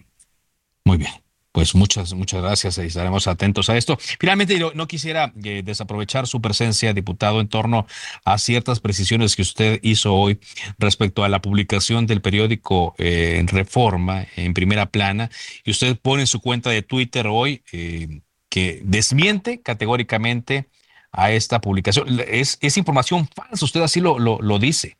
[1.53, 3.99] Pues muchas, muchas gracias y estaremos atentos a esto.
[4.19, 7.87] Finalmente, no, quisiera eh, desaprovechar su presencia, diputado, en torno
[8.25, 10.39] a ciertas precisiones que usted hizo hoy
[10.79, 15.29] respecto a la publicación del periódico eh, en Reforma en primera plana.
[15.63, 20.69] Y usted pone en su cuenta de Twitter hoy eh, que desmiente categóricamente
[21.13, 22.09] a esta publicación.
[22.29, 24.97] Es, es información falsa, usted así lo, lo, dice,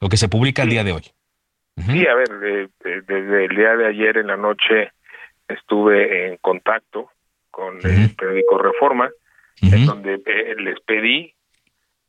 [0.00, 1.02] lo que se publica el día de hoy.
[1.76, 2.68] Sí, a ver,
[3.06, 4.92] desde el día de ayer en la noche
[5.54, 7.10] estuve en contacto
[7.50, 9.10] con el periódico Reforma,
[9.62, 11.32] en donde eh, les pedí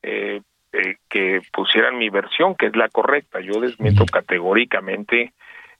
[0.01, 0.41] eh,
[0.73, 3.39] eh, que pusieran mi versión, que es la correcta.
[3.39, 5.33] Yo desmiento categóricamente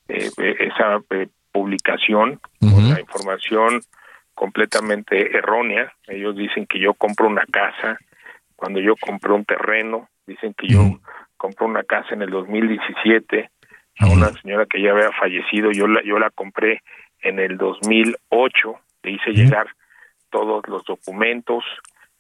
[0.08, 1.02] esa
[1.52, 3.82] publicación con la información
[4.36, 5.92] completamente errónea.
[6.08, 7.98] Ellos dicen que yo compro una casa,
[8.56, 11.00] cuando yo compré un terreno, dicen que yo
[11.38, 13.50] compré una casa en el 2017
[14.00, 16.84] a una señora que ya había fallecido, yo la, yo la compré
[17.26, 19.68] en el 2008 le hice llegar
[20.30, 21.64] todos los documentos,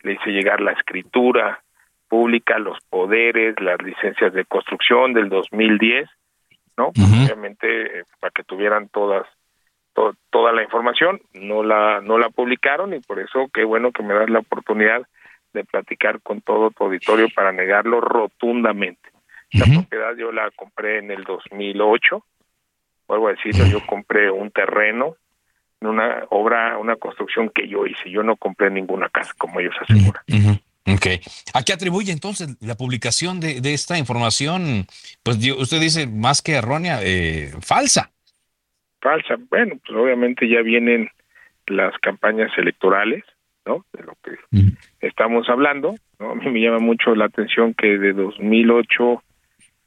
[0.01, 1.63] le hice llegar la escritura
[2.07, 6.09] pública, los poderes, las licencias de construcción del 2010,
[6.77, 6.87] ¿no?
[6.87, 9.25] Obviamente eh, para que tuvieran todas
[10.29, 14.13] toda la información, no la no la publicaron y por eso qué bueno que me
[14.13, 15.01] das la oportunidad
[15.53, 19.09] de platicar con todo tu auditorio para negarlo rotundamente.
[19.53, 22.25] La propiedad yo la compré en el 2008
[23.07, 25.15] vuelvo a decirlo, yo compré un terreno,
[25.81, 30.23] una obra, una construcción que yo hice, yo no compré ninguna casa, como ellos aseguran.
[30.87, 31.07] Ok.
[31.53, 34.85] ¿A qué atribuye entonces la publicación de, esta información?
[35.23, 38.11] Pues usted dice más que errónea, eh, falsa.
[39.01, 39.35] Falsa.
[39.49, 41.09] Bueno, pues obviamente ya vienen
[41.67, 43.23] las campañas electorales,
[43.65, 43.85] ¿no?
[43.93, 44.37] De lo que
[45.01, 46.31] estamos hablando, ¿no?
[46.31, 49.23] A mí me llama mucho la atención que de 2008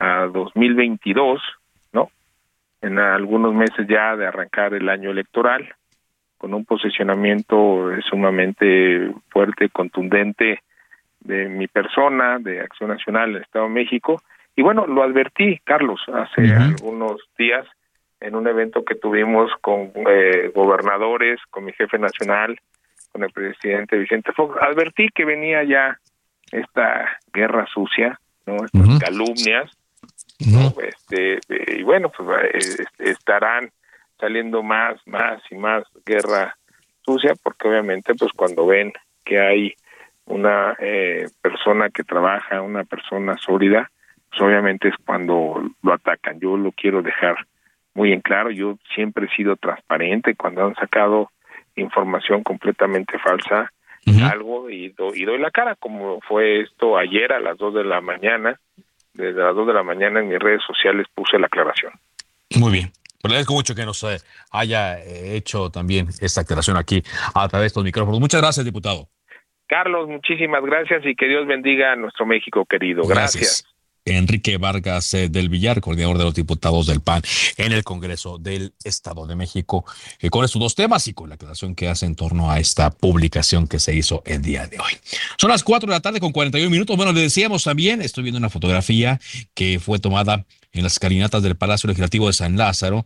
[0.00, 1.40] a 2022
[2.81, 5.74] en algunos meses ya de arrancar el año electoral,
[6.37, 10.62] con un posicionamiento sumamente fuerte, contundente
[11.20, 14.22] de mi persona, de Acción Nacional del Estado de México.
[14.55, 17.66] Y bueno, lo advertí, Carlos, hace algunos días
[18.20, 22.59] en un evento que tuvimos con eh, gobernadores, con mi jefe nacional,
[23.12, 24.57] con el presidente Vicente Fox.
[24.61, 25.99] Advertí que venía ya
[26.51, 29.70] esta guerra sucia, no estas calumnias,
[30.47, 30.72] ¿no?
[30.82, 31.41] Este,
[31.78, 33.70] y bueno, pues este, estarán
[34.18, 36.57] saliendo más, más y más guerra
[37.05, 38.93] sucia, porque obviamente, pues cuando ven
[39.24, 39.74] que hay
[40.26, 43.91] una eh, persona que trabaja, una persona sólida,
[44.28, 46.39] pues obviamente es cuando lo atacan.
[46.41, 47.36] Yo lo quiero dejar
[47.95, 51.30] muy en claro, yo siempre he sido transparente cuando han sacado
[51.74, 53.72] información completamente falsa,
[54.22, 58.01] algo y, y doy la cara, como fue esto ayer a las dos de la
[58.01, 58.59] mañana,
[59.18, 61.92] desde las 2 de la mañana en mis redes sociales puse la aclaración.
[62.56, 62.92] Muy bien.
[63.20, 64.18] Pues le agradezco mucho que nos eh,
[64.52, 67.02] haya eh, hecho también esta aclaración aquí
[67.34, 68.20] a través de estos micrófonos.
[68.20, 69.08] Muchas gracias, diputado.
[69.66, 73.02] Carlos, muchísimas gracias y que Dios bendiga a nuestro México querido.
[73.06, 73.66] gracias.
[74.16, 77.22] Enrique Vargas eh, del Villar, coordinador de los diputados del PAN
[77.56, 79.84] en el Congreso del Estado de México,
[80.20, 82.90] eh, con estos dos temas y con la aclaración que hace en torno a esta
[82.90, 84.92] publicación que se hizo el día de hoy.
[85.36, 86.96] Son las 4 de la tarde con 41 minutos.
[86.96, 89.20] Bueno, le decíamos también, estoy viendo una fotografía
[89.54, 93.04] que fue tomada en las escalinatas del Palacio Legislativo de San Lázaro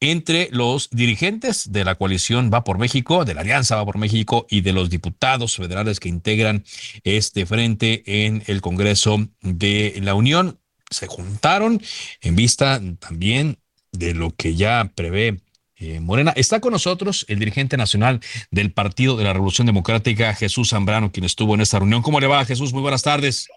[0.00, 4.46] entre los dirigentes de la coalición Va por México, de la Alianza Va por México
[4.50, 6.64] y de los diputados federales que integran
[7.04, 10.58] este frente en el Congreso de la Unión.
[10.90, 11.82] Se juntaron
[12.20, 13.58] en vista también
[13.92, 15.40] de lo que ya prevé
[15.78, 16.32] eh, Morena.
[16.36, 18.20] Está con nosotros el dirigente nacional
[18.50, 22.02] del Partido de la Revolución Democrática, Jesús Zambrano, quien estuvo en esta reunión.
[22.02, 22.72] ¿Cómo le va, Jesús?
[22.72, 23.48] Muy buenas tardes.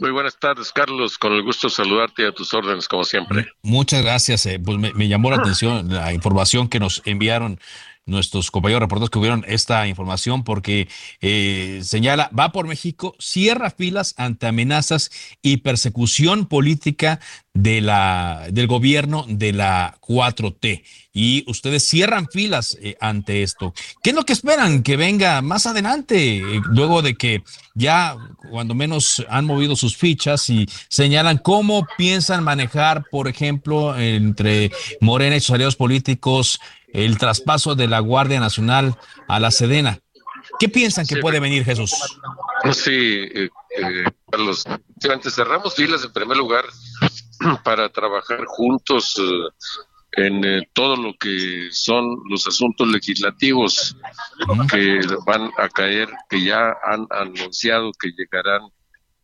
[0.00, 1.18] Muy buenas tardes, Carlos.
[1.18, 3.46] Con el gusto de saludarte y a tus órdenes, como siempre.
[3.62, 4.46] Muchas gracias.
[4.46, 7.60] Eh, pues me, llamó la atención la información que nos enviaron
[8.06, 10.88] nuestros compañeros reporteros que hubieron esta información porque
[11.20, 15.10] eh, señala, va por México, cierra filas ante amenazas
[15.42, 17.20] y persecución política
[17.52, 20.84] de la, del gobierno de la 4T.
[21.12, 23.72] Y ustedes cierran filas eh, ante esto.
[24.02, 27.42] ¿Qué es lo que esperan que venga más adelante, eh, luego de que
[27.74, 28.16] ya
[28.50, 35.36] cuando menos han movido sus fichas y señalan cómo piensan manejar, por ejemplo, entre Morena
[35.36, 36.60] y sus aliados políticos,
[36.92, 38.96] el traspaso de la Guardia Nacional
[39.28, 40.00] a la Sedena?
[40.58, 41.92] ¿Qué piensan que puede venir, Jesús?
[42.72, 43.50] Sí, eh,
[44.30, 44.64] Carlos.
[45.30, 46.64] cerramos filas en primer lugar
[47.64, 53.96] para trabajar juntos eh, en eh, todo lo que son los asuntos legislativos
[54.70, 58.62] que van a caer, que ya han anunciado que llegarán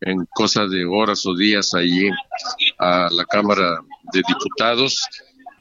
[0.03, 2.11] en cosa de horas o días allí
[2.79, 3.79] a la Cámara
[4.13, 5.01] de Diputados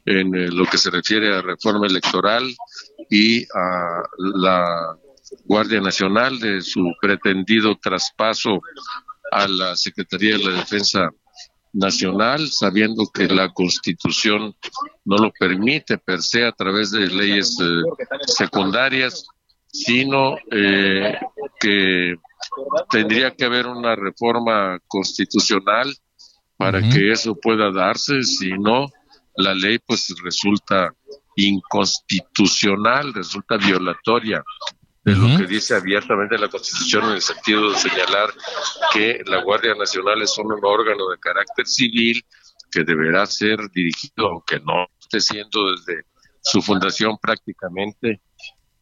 [0.05, 2.43] en eh, lo que se refiere a reforma electoral
[3.09, 4.97] y a la
[5.45, 8.61] Guardia Nacional de su pretendido traspaso
[9.31, 11.09] a la Secretaría de la Defensa
[11.73, 14.55] Nacional, sabiendo que la Constitución
[15.05, 17.81] no lo permite per se a través de leyes eh,
[18.25, 19.25] secundarias,
[19.67, 21.17] sino eh,
[21.59, 22.15] que
[22.89, 25.95] tendría que haber una reforma constitucional
[26.57, 28.87] para que eso pueda darse, si no,
[29.35, 30.93] la ley pues resulta
[31.35, 34.43] inconstitucional, resulta violatoria.
[35.03, 38.29] De lo que dice abiertamente la Constitución en el sentido de señalar
[38.93, 42.23] que la Guardia Nacional es un órgano de carácter civil
[42.69, 46.05] que deberá ser dirigido, aunque no esté siendo desde
[46.41, 48.21] su fundación prácticamente,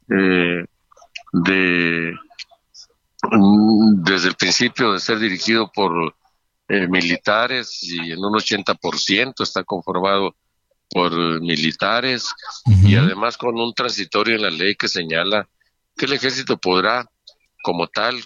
[0.09, 0.65] eh,
[1.31, 2.13] de
[3.23, 6.15] mm, desde el principio de ser dirigido por
[6.69, 10.35] eh, militares y en un 80% está conformado
[10.89, 12.29] por militares
[12.83, 15.47] y además con un transitorio en la ley que señala
[15.95, 17.05] que el ejército podrá,
[17.63, 18.23] como tal,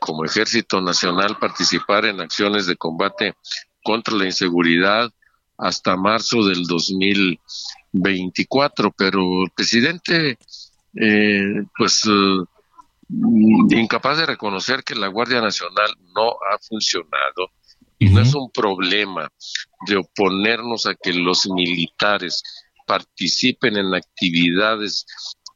[0.00, 3.34] como ejército nacional, participar en acciones de combate
[3.82, 5.10] contra la inseguridad
[5.58, 10.38] hasta marzo del 2024, pero el presidente,
[11.00, 12.44] eh, pues, eh,
[13.70, 17.50] incapaz de reconocer que la Guardia Nacional no ha funcionado
[18.02, 19.30] y no es un problema
[19.86, 22.42] de oponernos a que los militares
[22.84, 25.06] participen en actividades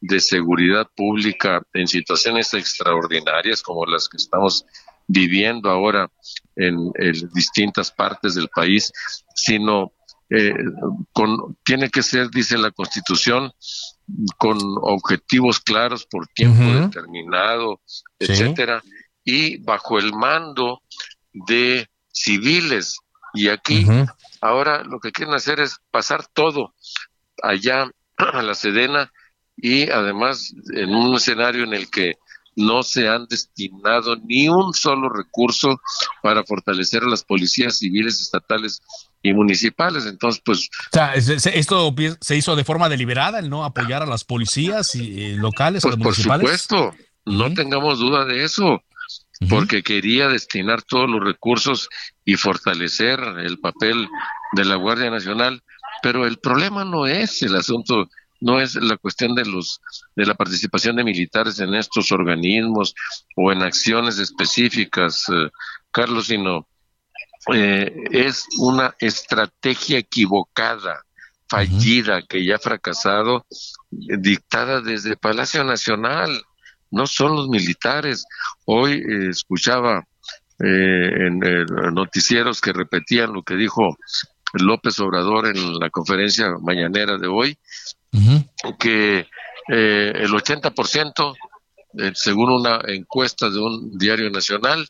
[0.00, 4.64] de seguridad pública en situaciones extraordinarias como las que estamos
[5.08, 6.08] viviendo ahora
[6.54, 6.92] en,
[7.34, 8.92] distintas partes del país,
[9.34, 9.92] sino
[10.30, 10.54] eh,
[11.12, 13.50] con, tiene que ser, dice la Constitución,
[14.38, 17.80] con objetivos claros por tiempo determinado,
[18.20, 18.84] etcétera,
[19.24, 20.82] y bajo el mando
[21.32, 22.98] de civiles.
[23.34, 23.86] Y aquí
[24.40, 26.74] ahora lo que quieren hacer es pasar todo
[27.42, 29.12] allá a la Sedena
[29.56, 32.14] y además en un escenario en el que
[32.56, 35.78] no se han destinado ni un solo recurso
[36.22, 38.80] para fortalecer a las policías civiles, estatales
[39.22, 40.06] y municipales.
[40.06, 40.70] Entonces, pues...
[41.52, 45.82] esto se hizo de forma deliberada, el no apoyar a las policías y, eh, locales,
[45.82, 46.48] pues, municipales.
[46.48, 46.94] Por supuesto,
[47.26, 48.82] no tengamos duda de eso,
[49.48, 51.88] porque quería destinar todos los recursos
[52.24, 54.08] y fortalecer el papel
[54.52, 55.62] de la Guardia Nacional,
[56.02, 58.08] pero el problema no es el asunto
[58.40, 59.80] no es la cuestión de los
[60.14, 62.94] de la participación de militares en estos organismos
[63.34, 65.50] o en acciones específicas, eh,
[65.90, 66.68] Carlos, sino
[67.52, 71.04] eh, es una estrategia equivocada,
[71.48, 73.46] fallida, que ya ha fracasado,
[73.90, 76.42] dictada desde Palacio Nacional.
[76.90, 78.24] No son los militares.
[78.64, 80.06] Hoy eh, escuchaba
[80.58, 81.38] en
[81.92, 83.94] noticieros que repetían lo que dijo
[84.54, 87.58] López Obrador en la conferencia mañanera de hoy,
[88.78, 89.26] que
[89.68, 91.36] eh, el 80%,
[91.98, 94.88] eh, según una encuesta de un diario nacional,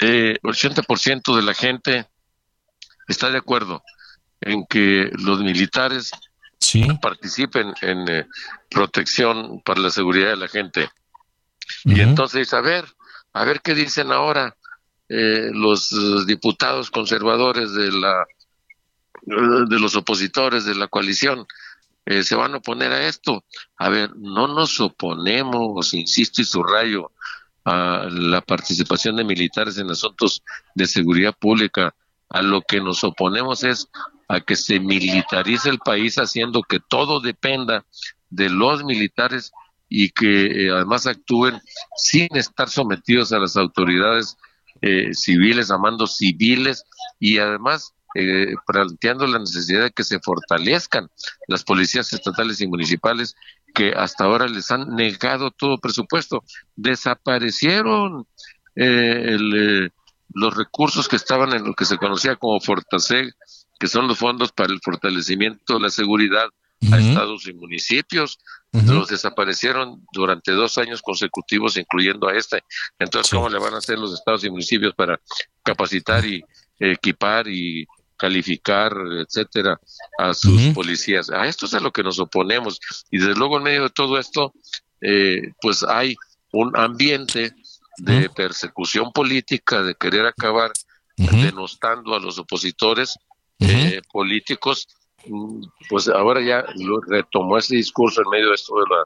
[0.00, 2.06] eh, el 80% de la gente
[3.08, 3.82] está de acuerdo
[4.40, 6.10] en que los militares
[7.00, 8.26] participen en
[8.70, 10.88] protección para la seguridad de la gente.
[11.84, 12.84] Y entonces, a ver,
[13.32, 14.56] a ver qué dicen ahora
[15.08, 18.24] los diputados conservadores de la
[19.24, 21.46] de los opositores de la coalición
[22.04, 23.44] eh, se van a oponer a esto.
[23.76, 27.12] A ver, no nos oponemos, insisto y subrayo,
[27.64, 30.42] a la participación de militares en asuntos
[30.74, 31.94] de seguridad pública.
[32.28, 33.88] A lo que nos oponemos es
[34.32, 37.84] a que se militarice el país haciendo que todo dependa
[38.30, 39.52] de los militares
[39.88, 41.60] y que eh, además actúen
[41.96, 44.36] sin estar sometidos a las autoridades
[44.80, 46.84] eh, civiles, a mandos civiles
[47.20, 51.08] y además eh, planteando la necesidad de que se fortalezcan
[51.48, 53.34] las policías estatales y municipales
[53.74, 56.44] que hasta ahora les han negado todo presupuesto.
[56.76, 58.26] Desaparecieron
[58.76, 59.88] eh, eh,
[60.34, 63.34] los recursos que estaban en lo que se conocía como Fortaseg,
[63.82, 66.48] que son los fondos para el fortalecimiento de la seguridad
[66.92, 68.38] a estados y municipios.
[68.70, 72.62] Los desaparecieron durante dos años consecutivos, incluyendo a este.
[73.00, 75.20] Entonces, ¿cómo le van a hacer los estados y municipios para
[75.64, 76.44] capacitar y
[76.78, 77.84] equipar y
[78.16, 79.80] calificar, etcétera,
[80.16, 81.28] a sus policías.
[81.30, 82.78] A esto es a lo que nos oponemos.
[83.10, 84.54] Y desde luego en medio de todo esto,
[85.00, 86.14] eh, pues hay
[86.52, 87.52] un ambiente
[87.96, 90.70] de persecución política, de querer acabar
[91.16, 93.18] denostando a los opositores
[93.64, 94.88] eh, políticos.
[95.26, 99.04] Mm, pues ahora ya lo retomó ese discurso en medio de esto de la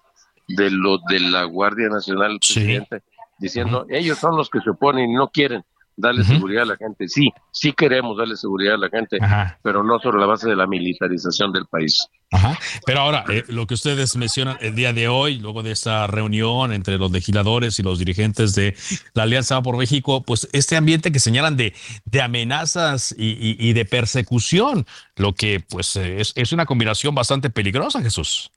[0.49, 3.03] de lo de la Guardia Nacional, presidente,
[3.39, 5.65] diciendo ellos son los que se oponen y no quieren.
[5.97, 7.09] Darle seguridad a la gente.
[7.09, 9.19] Sí, sí queremos darle seguridad a la gente,
[9.63, 12.07] pero no sobre la base de la militarización del país.
[12.31, 12.59] Ajá.
[12.85, 16.73] Pero ahora, eh, lo que ustedes mencionan el día de hoy, luego de esta reunión
[16.73, 18.77] entre los legisladores y los dirigentes de
[19.15, 21.73] la Alianza por México, pues este ambiente que señalan de,
[22.05, 24.87] de amenazas y, de persecución,
[25.17, 28.51] lo que pues es, es una combinación bastante peligrosa, Jesús.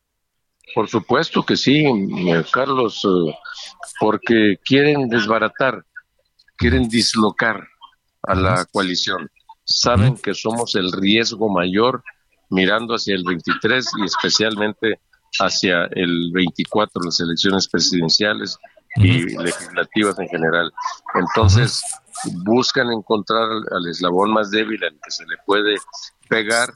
[0.73, 3.33] Por supuesto que sí, eh, Carlos, eh,
[3.99, 5.83] porque quieren desbaratar,
[6.59, 7.67] quieren dislocar
[8.23, 9.31] a la coalición.
[9.63, 12.03] Saben que somos el riesgo mayor
[12.49, 14.99] mirando hacia el 23 y especialmente
[15.39, 18.57] hacia el 24, las elecciones presidenciales
[18.97, 20.71] y legislativas en general.
[21.15, 21.81] Entonces,
[22.43, 25.75] buscan encontrar al eslabón más débil al que se le puede
[26.27, 26.73] pegar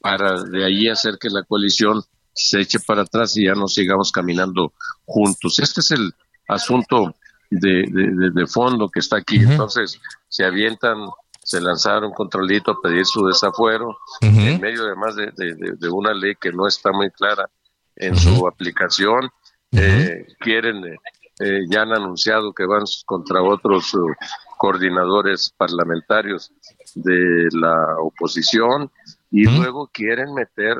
[0.00, 2.02] para de ahí hacer que la coalición
[2.34, 4.72] se eche para atrás y ya no sigamos caminando
[5.06, 5.58] juntos.
[5.60, 6.12] Este es el
[6.48, 7.14] asunto
[7.50, 9.36] de, de, fondo que está aquí.
[9.36, 10.98] Entonces, se avientan,
[11.42, 16.34] se lanzaron contra el a pedir su desafuero, en medio además de, de, una ley
[16.40, 17.48] que no está muy clara
[17.96, 19.30] en su aplicación.
[19.72, 20.82] Eh, quieren,
[21.40, 24.14] eh, ya han anunciado que van contra otros uh,
[24.56, 26.52] coordinadores parlamentarios
[26.94, 28.90] de la oposición
[29.30, 30.76] y luego quieren meter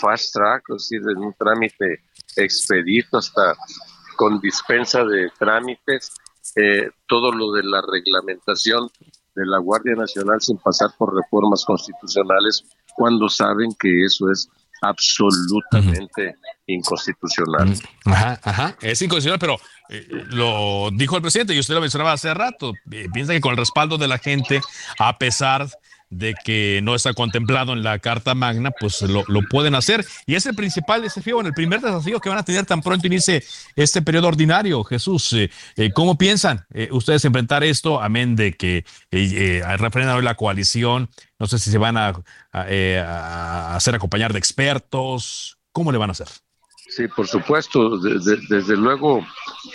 [0.00, 2.00] fast track, es decir, en un trámite
[2.36, 3.54] expedito hasta
[4.16, 6.12] con dispensa de trámites,
[6.56, 8.90] eh, todo lo de la reglamentación
[9.34, 14.48] de la Guardia Nacional sin pasar por reformas constitucionales cuando saben que eso es
[14.82, 16.36] absolutamente
[16.66, 17.74] inconstitucional.
[18.04, 19.56] Ajá, ajá, es inconstitucional, pero
[19.88, 22.72] eh, lo dijo el presidente y usted lo mencionaba hace rato.
[22.90, 24.60] Eh, piensa que con el respaldo de la gente,
[24.98, 25.68] a pesar
[26.12, 30.04] de que no está contemplado en la Carta Magna, pues lo, pueden hacer.
[30.26, 33.06] Y es el principal desafío, en el primer desafío que van a tener tan pronto
[33.06, 33.42] inicie
[33.74, 34.84] este periodo ordinario.
[34.84, 38.00] Jesús, eh, eh, ¿cómo piensan eh, ustedes enfrentar esto?
[38.00, 41.08] Amén de que eh, refrenda hoy la coalición.
[41.38, 42.14] No sé si se van a,
[43.74, 45.58] hacer acompañar de expertos.
[45.72, 46.28] ¿Cómo le van a hacer?
[46.90, 47.98] Sí, por supuesto.
[47.98, 49.20] desde luego,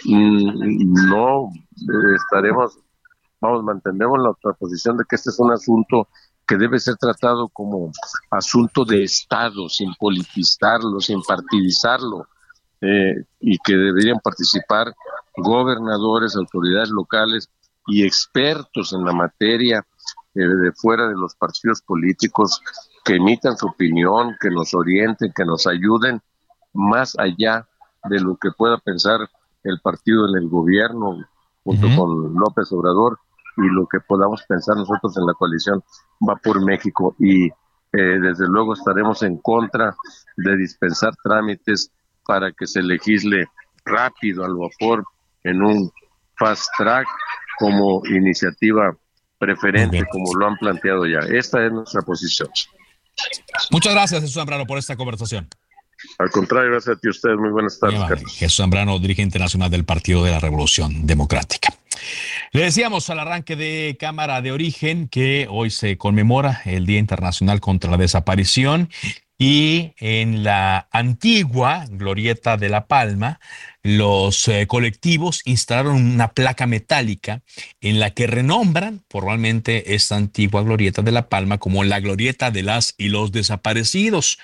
[0.06, 1.50] mm, no
[2.16, 2.78] estaremos
[3.42, 6.08] vamos, mantenemos la posición de que este es un asunto
[6.48, 7.92] que debe ser tratado como
[8.32, 12.28] asunto de Estado, sin politizarlo, sin partidizarlo,
[12.80, 14.94] eh, y que deberían participar
[15.36, 17.50] gobernadores, autoridades locales
[17.88, 19.86] y expertos en la materia
[20.36, 22.62] eh, de fuera de los partidos políticos
[23.04, 26.22] que emitan su opinión, que nos orienten, que nos ayuden
[26.74, 27.68] más allá
[28.10, 29.30] de lo que pueda pensar
[29.64, 31.26] el partido en el gobierno
[31.64, 33.20] junto con López Obrador
[33.58, 35.84] y lo que podamos pensar nosotros en la coalición
[36.28, 37.52] va por México y eh,
[37.92, 39.96] desde luego estaremos en contra
[40.36, 41.92] de dispensar trámites
[42.26, 43.48] para que se legisle
[43.86, 45.06] rápido al vapor
[45.44, 45.92] en un
[46.38, 47.08] fast track
[47.58, 48.96] como iniciativa
[49.40, 51.20] preferente, como lo han planteado ya.
[51.20, 52.50] Esta es nuestra posición.
[53.72, 55.48] Muchas gracias, Jesús Zambrano, por esta conversación.
[56.20, 57.38] Al contrario, gracias a ti, ustedes.
[57.38, 58.00] Muy buenas tardes.
[58.36, 61.74] Jesús Zambrano, dirigente nacional del Partido de la Revolución Democrática.
[62.52, 67.60] Le decíamos al arranque de Cámara de Origen que hoy se conmemora el Día Internacional
[67.60, 68.90] contra la Desaparición
[69.38, 73.40] y en la antigua Glorieta de La Palma,
[73.84, 77.44] los eh, colectivos instalaron una placa metálica
[77.80, 82.64] en la que renombran formalmente esta antigua Glorieta de La Palma como la Glorieta de
[82.64, 84.40] las y los desaparecidos.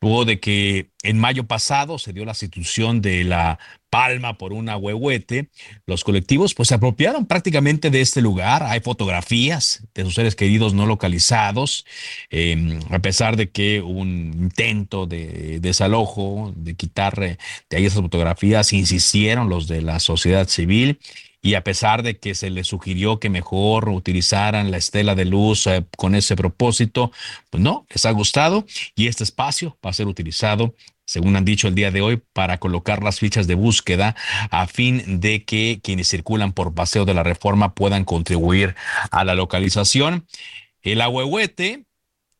[0.00, 3.58] Luego de que en mayo pasado se dio la institución de la
[3.90, 5.48] Palma por una huehuete,
[5.86, 8.62] los colectivos pues se apropiaron prácticamente de este lugar.
[8.64, 11.86] Hay fotografías de sus seres queridos no localizados,
[12.30, 17.38] em, a pesar de que un intento de desalojo, de quitar eh,
[17.70, 20.98] de ahí esas fotografías, insistieron los de la sociedad civil
[21.40, 25.68] y a pesar de que se les sugirió que mejor utilizaran la estela de luz
[25.68, 27.12] eh, con ese propósito,
[27.50, 28.66] pues no, les ha gustado
[28.96, 30.74] y este espacio va a ser utilizado
[31.06, 34.16] según han dicho el día de hoy, para colocar las fichas de búsqueda
[34.50, 38.74] a fin de que quienes circulan por Paseo de la Reforma puedan contribuir
[39.10, 40.26] a la localización.
[40.82, 41.84] El ahuehuete,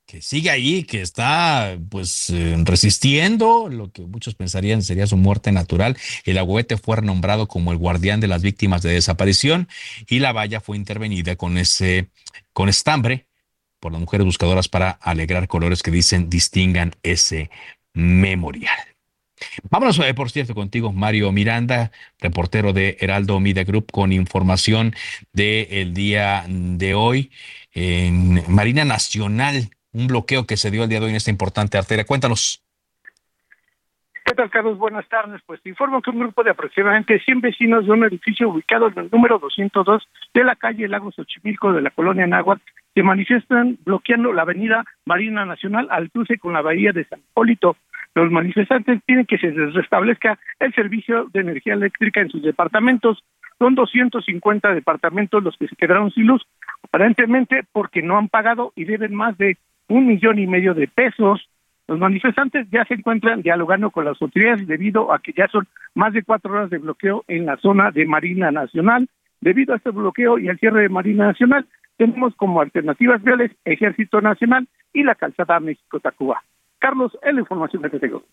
[0.05, 5.53] que sigue ahí, que está pues eh, resistiendo lo que muchos pensarían sería su muerte
[5.53, 5.97] natural.
[6.25, 9.69] El ahuehuete fue renombrado como el guardián de las víctimas de desaparición
[10.09, 12.11] y la valla fue intervenida con ese
[12.53, 13.27] con estambre
[13.81, 17.51] por las mujeres buscadoras para alegrar colores que dicen distingan ese
[17.97, 18.76] memorial.
[19.70, 21.90] Vámonos, eh, por cierto, contigo, Mario Miranda,
[22.20, 24.94] reportero de Heraldo Media Group, con información
[25.32, 27.30] del día de hoy
[27.72, 31.76] en Marina Nacional, un bloqueo que se dio el día de hoy en esta importante
[31.76, 32.05] arteria.
[32.05, 32.62] Cuéntanos.
[34.24, 34.76] ¿Qué tal, Carlos?
[34.76, 35.40] Buenas tardes.
[35.47, 38.99] Pues te informo que un grupo de aproximadamente 100 vecinos de un edificio ubicado en
[38.99, 42.62] el número 202 de la calle Lagos Xochimilco de la colonia Náhuatl
[42.97, 47.76] se manifiestan bloqueando la avenida Marina Nacional al cruce con la bahía de San Hipólito.
[48.17, 53.23] Los manifestantes piden que se les restablezca el servicio de energía eléctrica en sus departamentos.
[53.59, 56.43] Son 250 departamentos los que se quedaron sin luz,
[56.83, 59.59] aparentemente porque no han pagado y deben más de
[59.89, 61.47] un millón y medio de pesos.
[61.89, 66.14] Los manifestantes ya se encuentran dialogando con las autoridades debido a que ya son más
[66.14, 69.11] de cuatro horas de bloqueo en la zona de Marina Nacional.
[69.43, 71.67] Debido a este bloqueo y al cierre de Marina Nacional,
[71.99, 76.43] tenemos como alternativas reales Ejército Nacional y la calzada México-Tacuba.
[76.79, 78.24] Carlos, es la información que te tengo.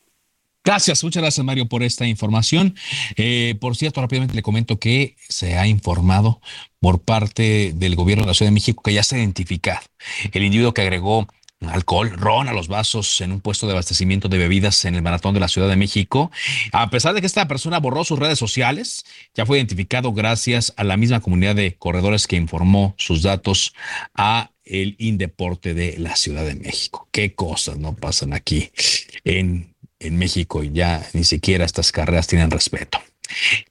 [0.66, 2.74] Gracias, muchas gracias Mario por esta información.
[3.18, 6.40] Eh, por cierto, rápidamente le comento que se ha informado
[6.80, 9.82] por parte del gobierno de la Ciudad de México que ya se ha identificado
[10.32, 11.28] el individuo que agregó
[11.70, 15.34] alcohol, ron a los vasos en un puesto de abastecimiento de bebidas en el maratón
[15.34, 16.32] de la Ciudad de México.
[16.72, 20.84] A pesar de que esta persona borró sus redes sociales, ya fue identificado gracias a
[20.84, 23.74] la misma comunidad de corredores que informó sus datos
[24.16, 27.08] a el Indeporte de la Ciudad de México.
[27.12, 28.72] Qué cosas no pasan aquí
[29.24, 33.00] en, en México y ya ni siquiera estas carreras tienen respeto.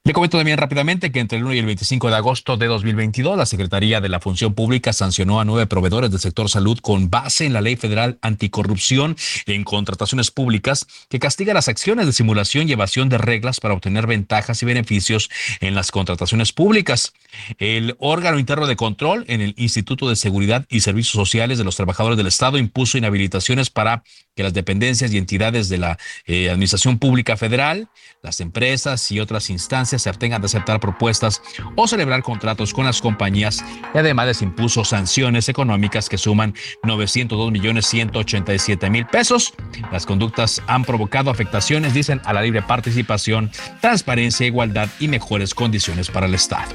[0.03, 3.37] Le comento también rápidamente que entre el 1 y el 25 de agosto de 2022,
[3.37, 7.45] la Secretaría de la Función Pública sancionó a nueve proveedores del sector salud con base
[7.45, 12.73] en la Ley Federal Anticorrupción en contrataciones públicas que castiga las acciones de simulación y
[12.73, 17.13] evasión de reglas para obtener ventajas y beneficios en las contrataciones públicas.
[17.57, 21.75] El órgano interno de control en el Instituto de Seguridad y Servicios Sociales de los
[21.75, 24.03] Trabajadores del Estado impuso inhabilitaciones para
[24.35, 27.89] que las dependencias y entidades de la eh, Administración Pública Federal,
[28.21, 31.41] las empresas y otras instancias se abstengan de aceptar propuestas
[31.75, 33.63] o celebrar contratos con las compañías
[33.93, 36.53] y además les impuso sanciones económicas que suman
[36.83, 39.53] 902 millones 187 mil pesos.
[39.91, 46.09] Las conductas han provocado afectaciones, dicen, a la libre participación, transparencia, igualdad y mejores condiciones
[46.09, 46.73] para el Estado.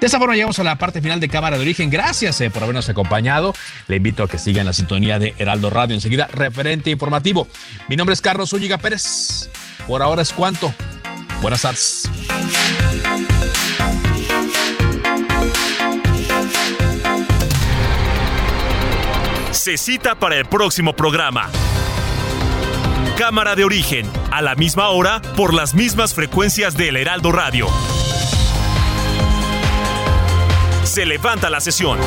[0.00, 1.88] De esta forma llegamos a la parte final de Cámara de Origen.
[1.88, 3.54] Gracias eh, por habernos acompañado.
[3.88, 5.94] Le invito a que sigan la sintonía de Heraldo Radio.
[5.94, 7.46] Enseguida, referente informativo.
[7.88, 9.50] Mi nombre es Carlos Ulliga Pérez.
[9.86, 10.74] Por ahora es cuanto.
[11.42, 12.08] Buenas tardes.
[19.50, 21.48] Se cita para el próximo programa.
[23.16, 27.68] Cámara de origen, a la misma hora, por las mismas frecuencias del Heraldo Radio.
[30.82, 31.98] Se levanta la sesión.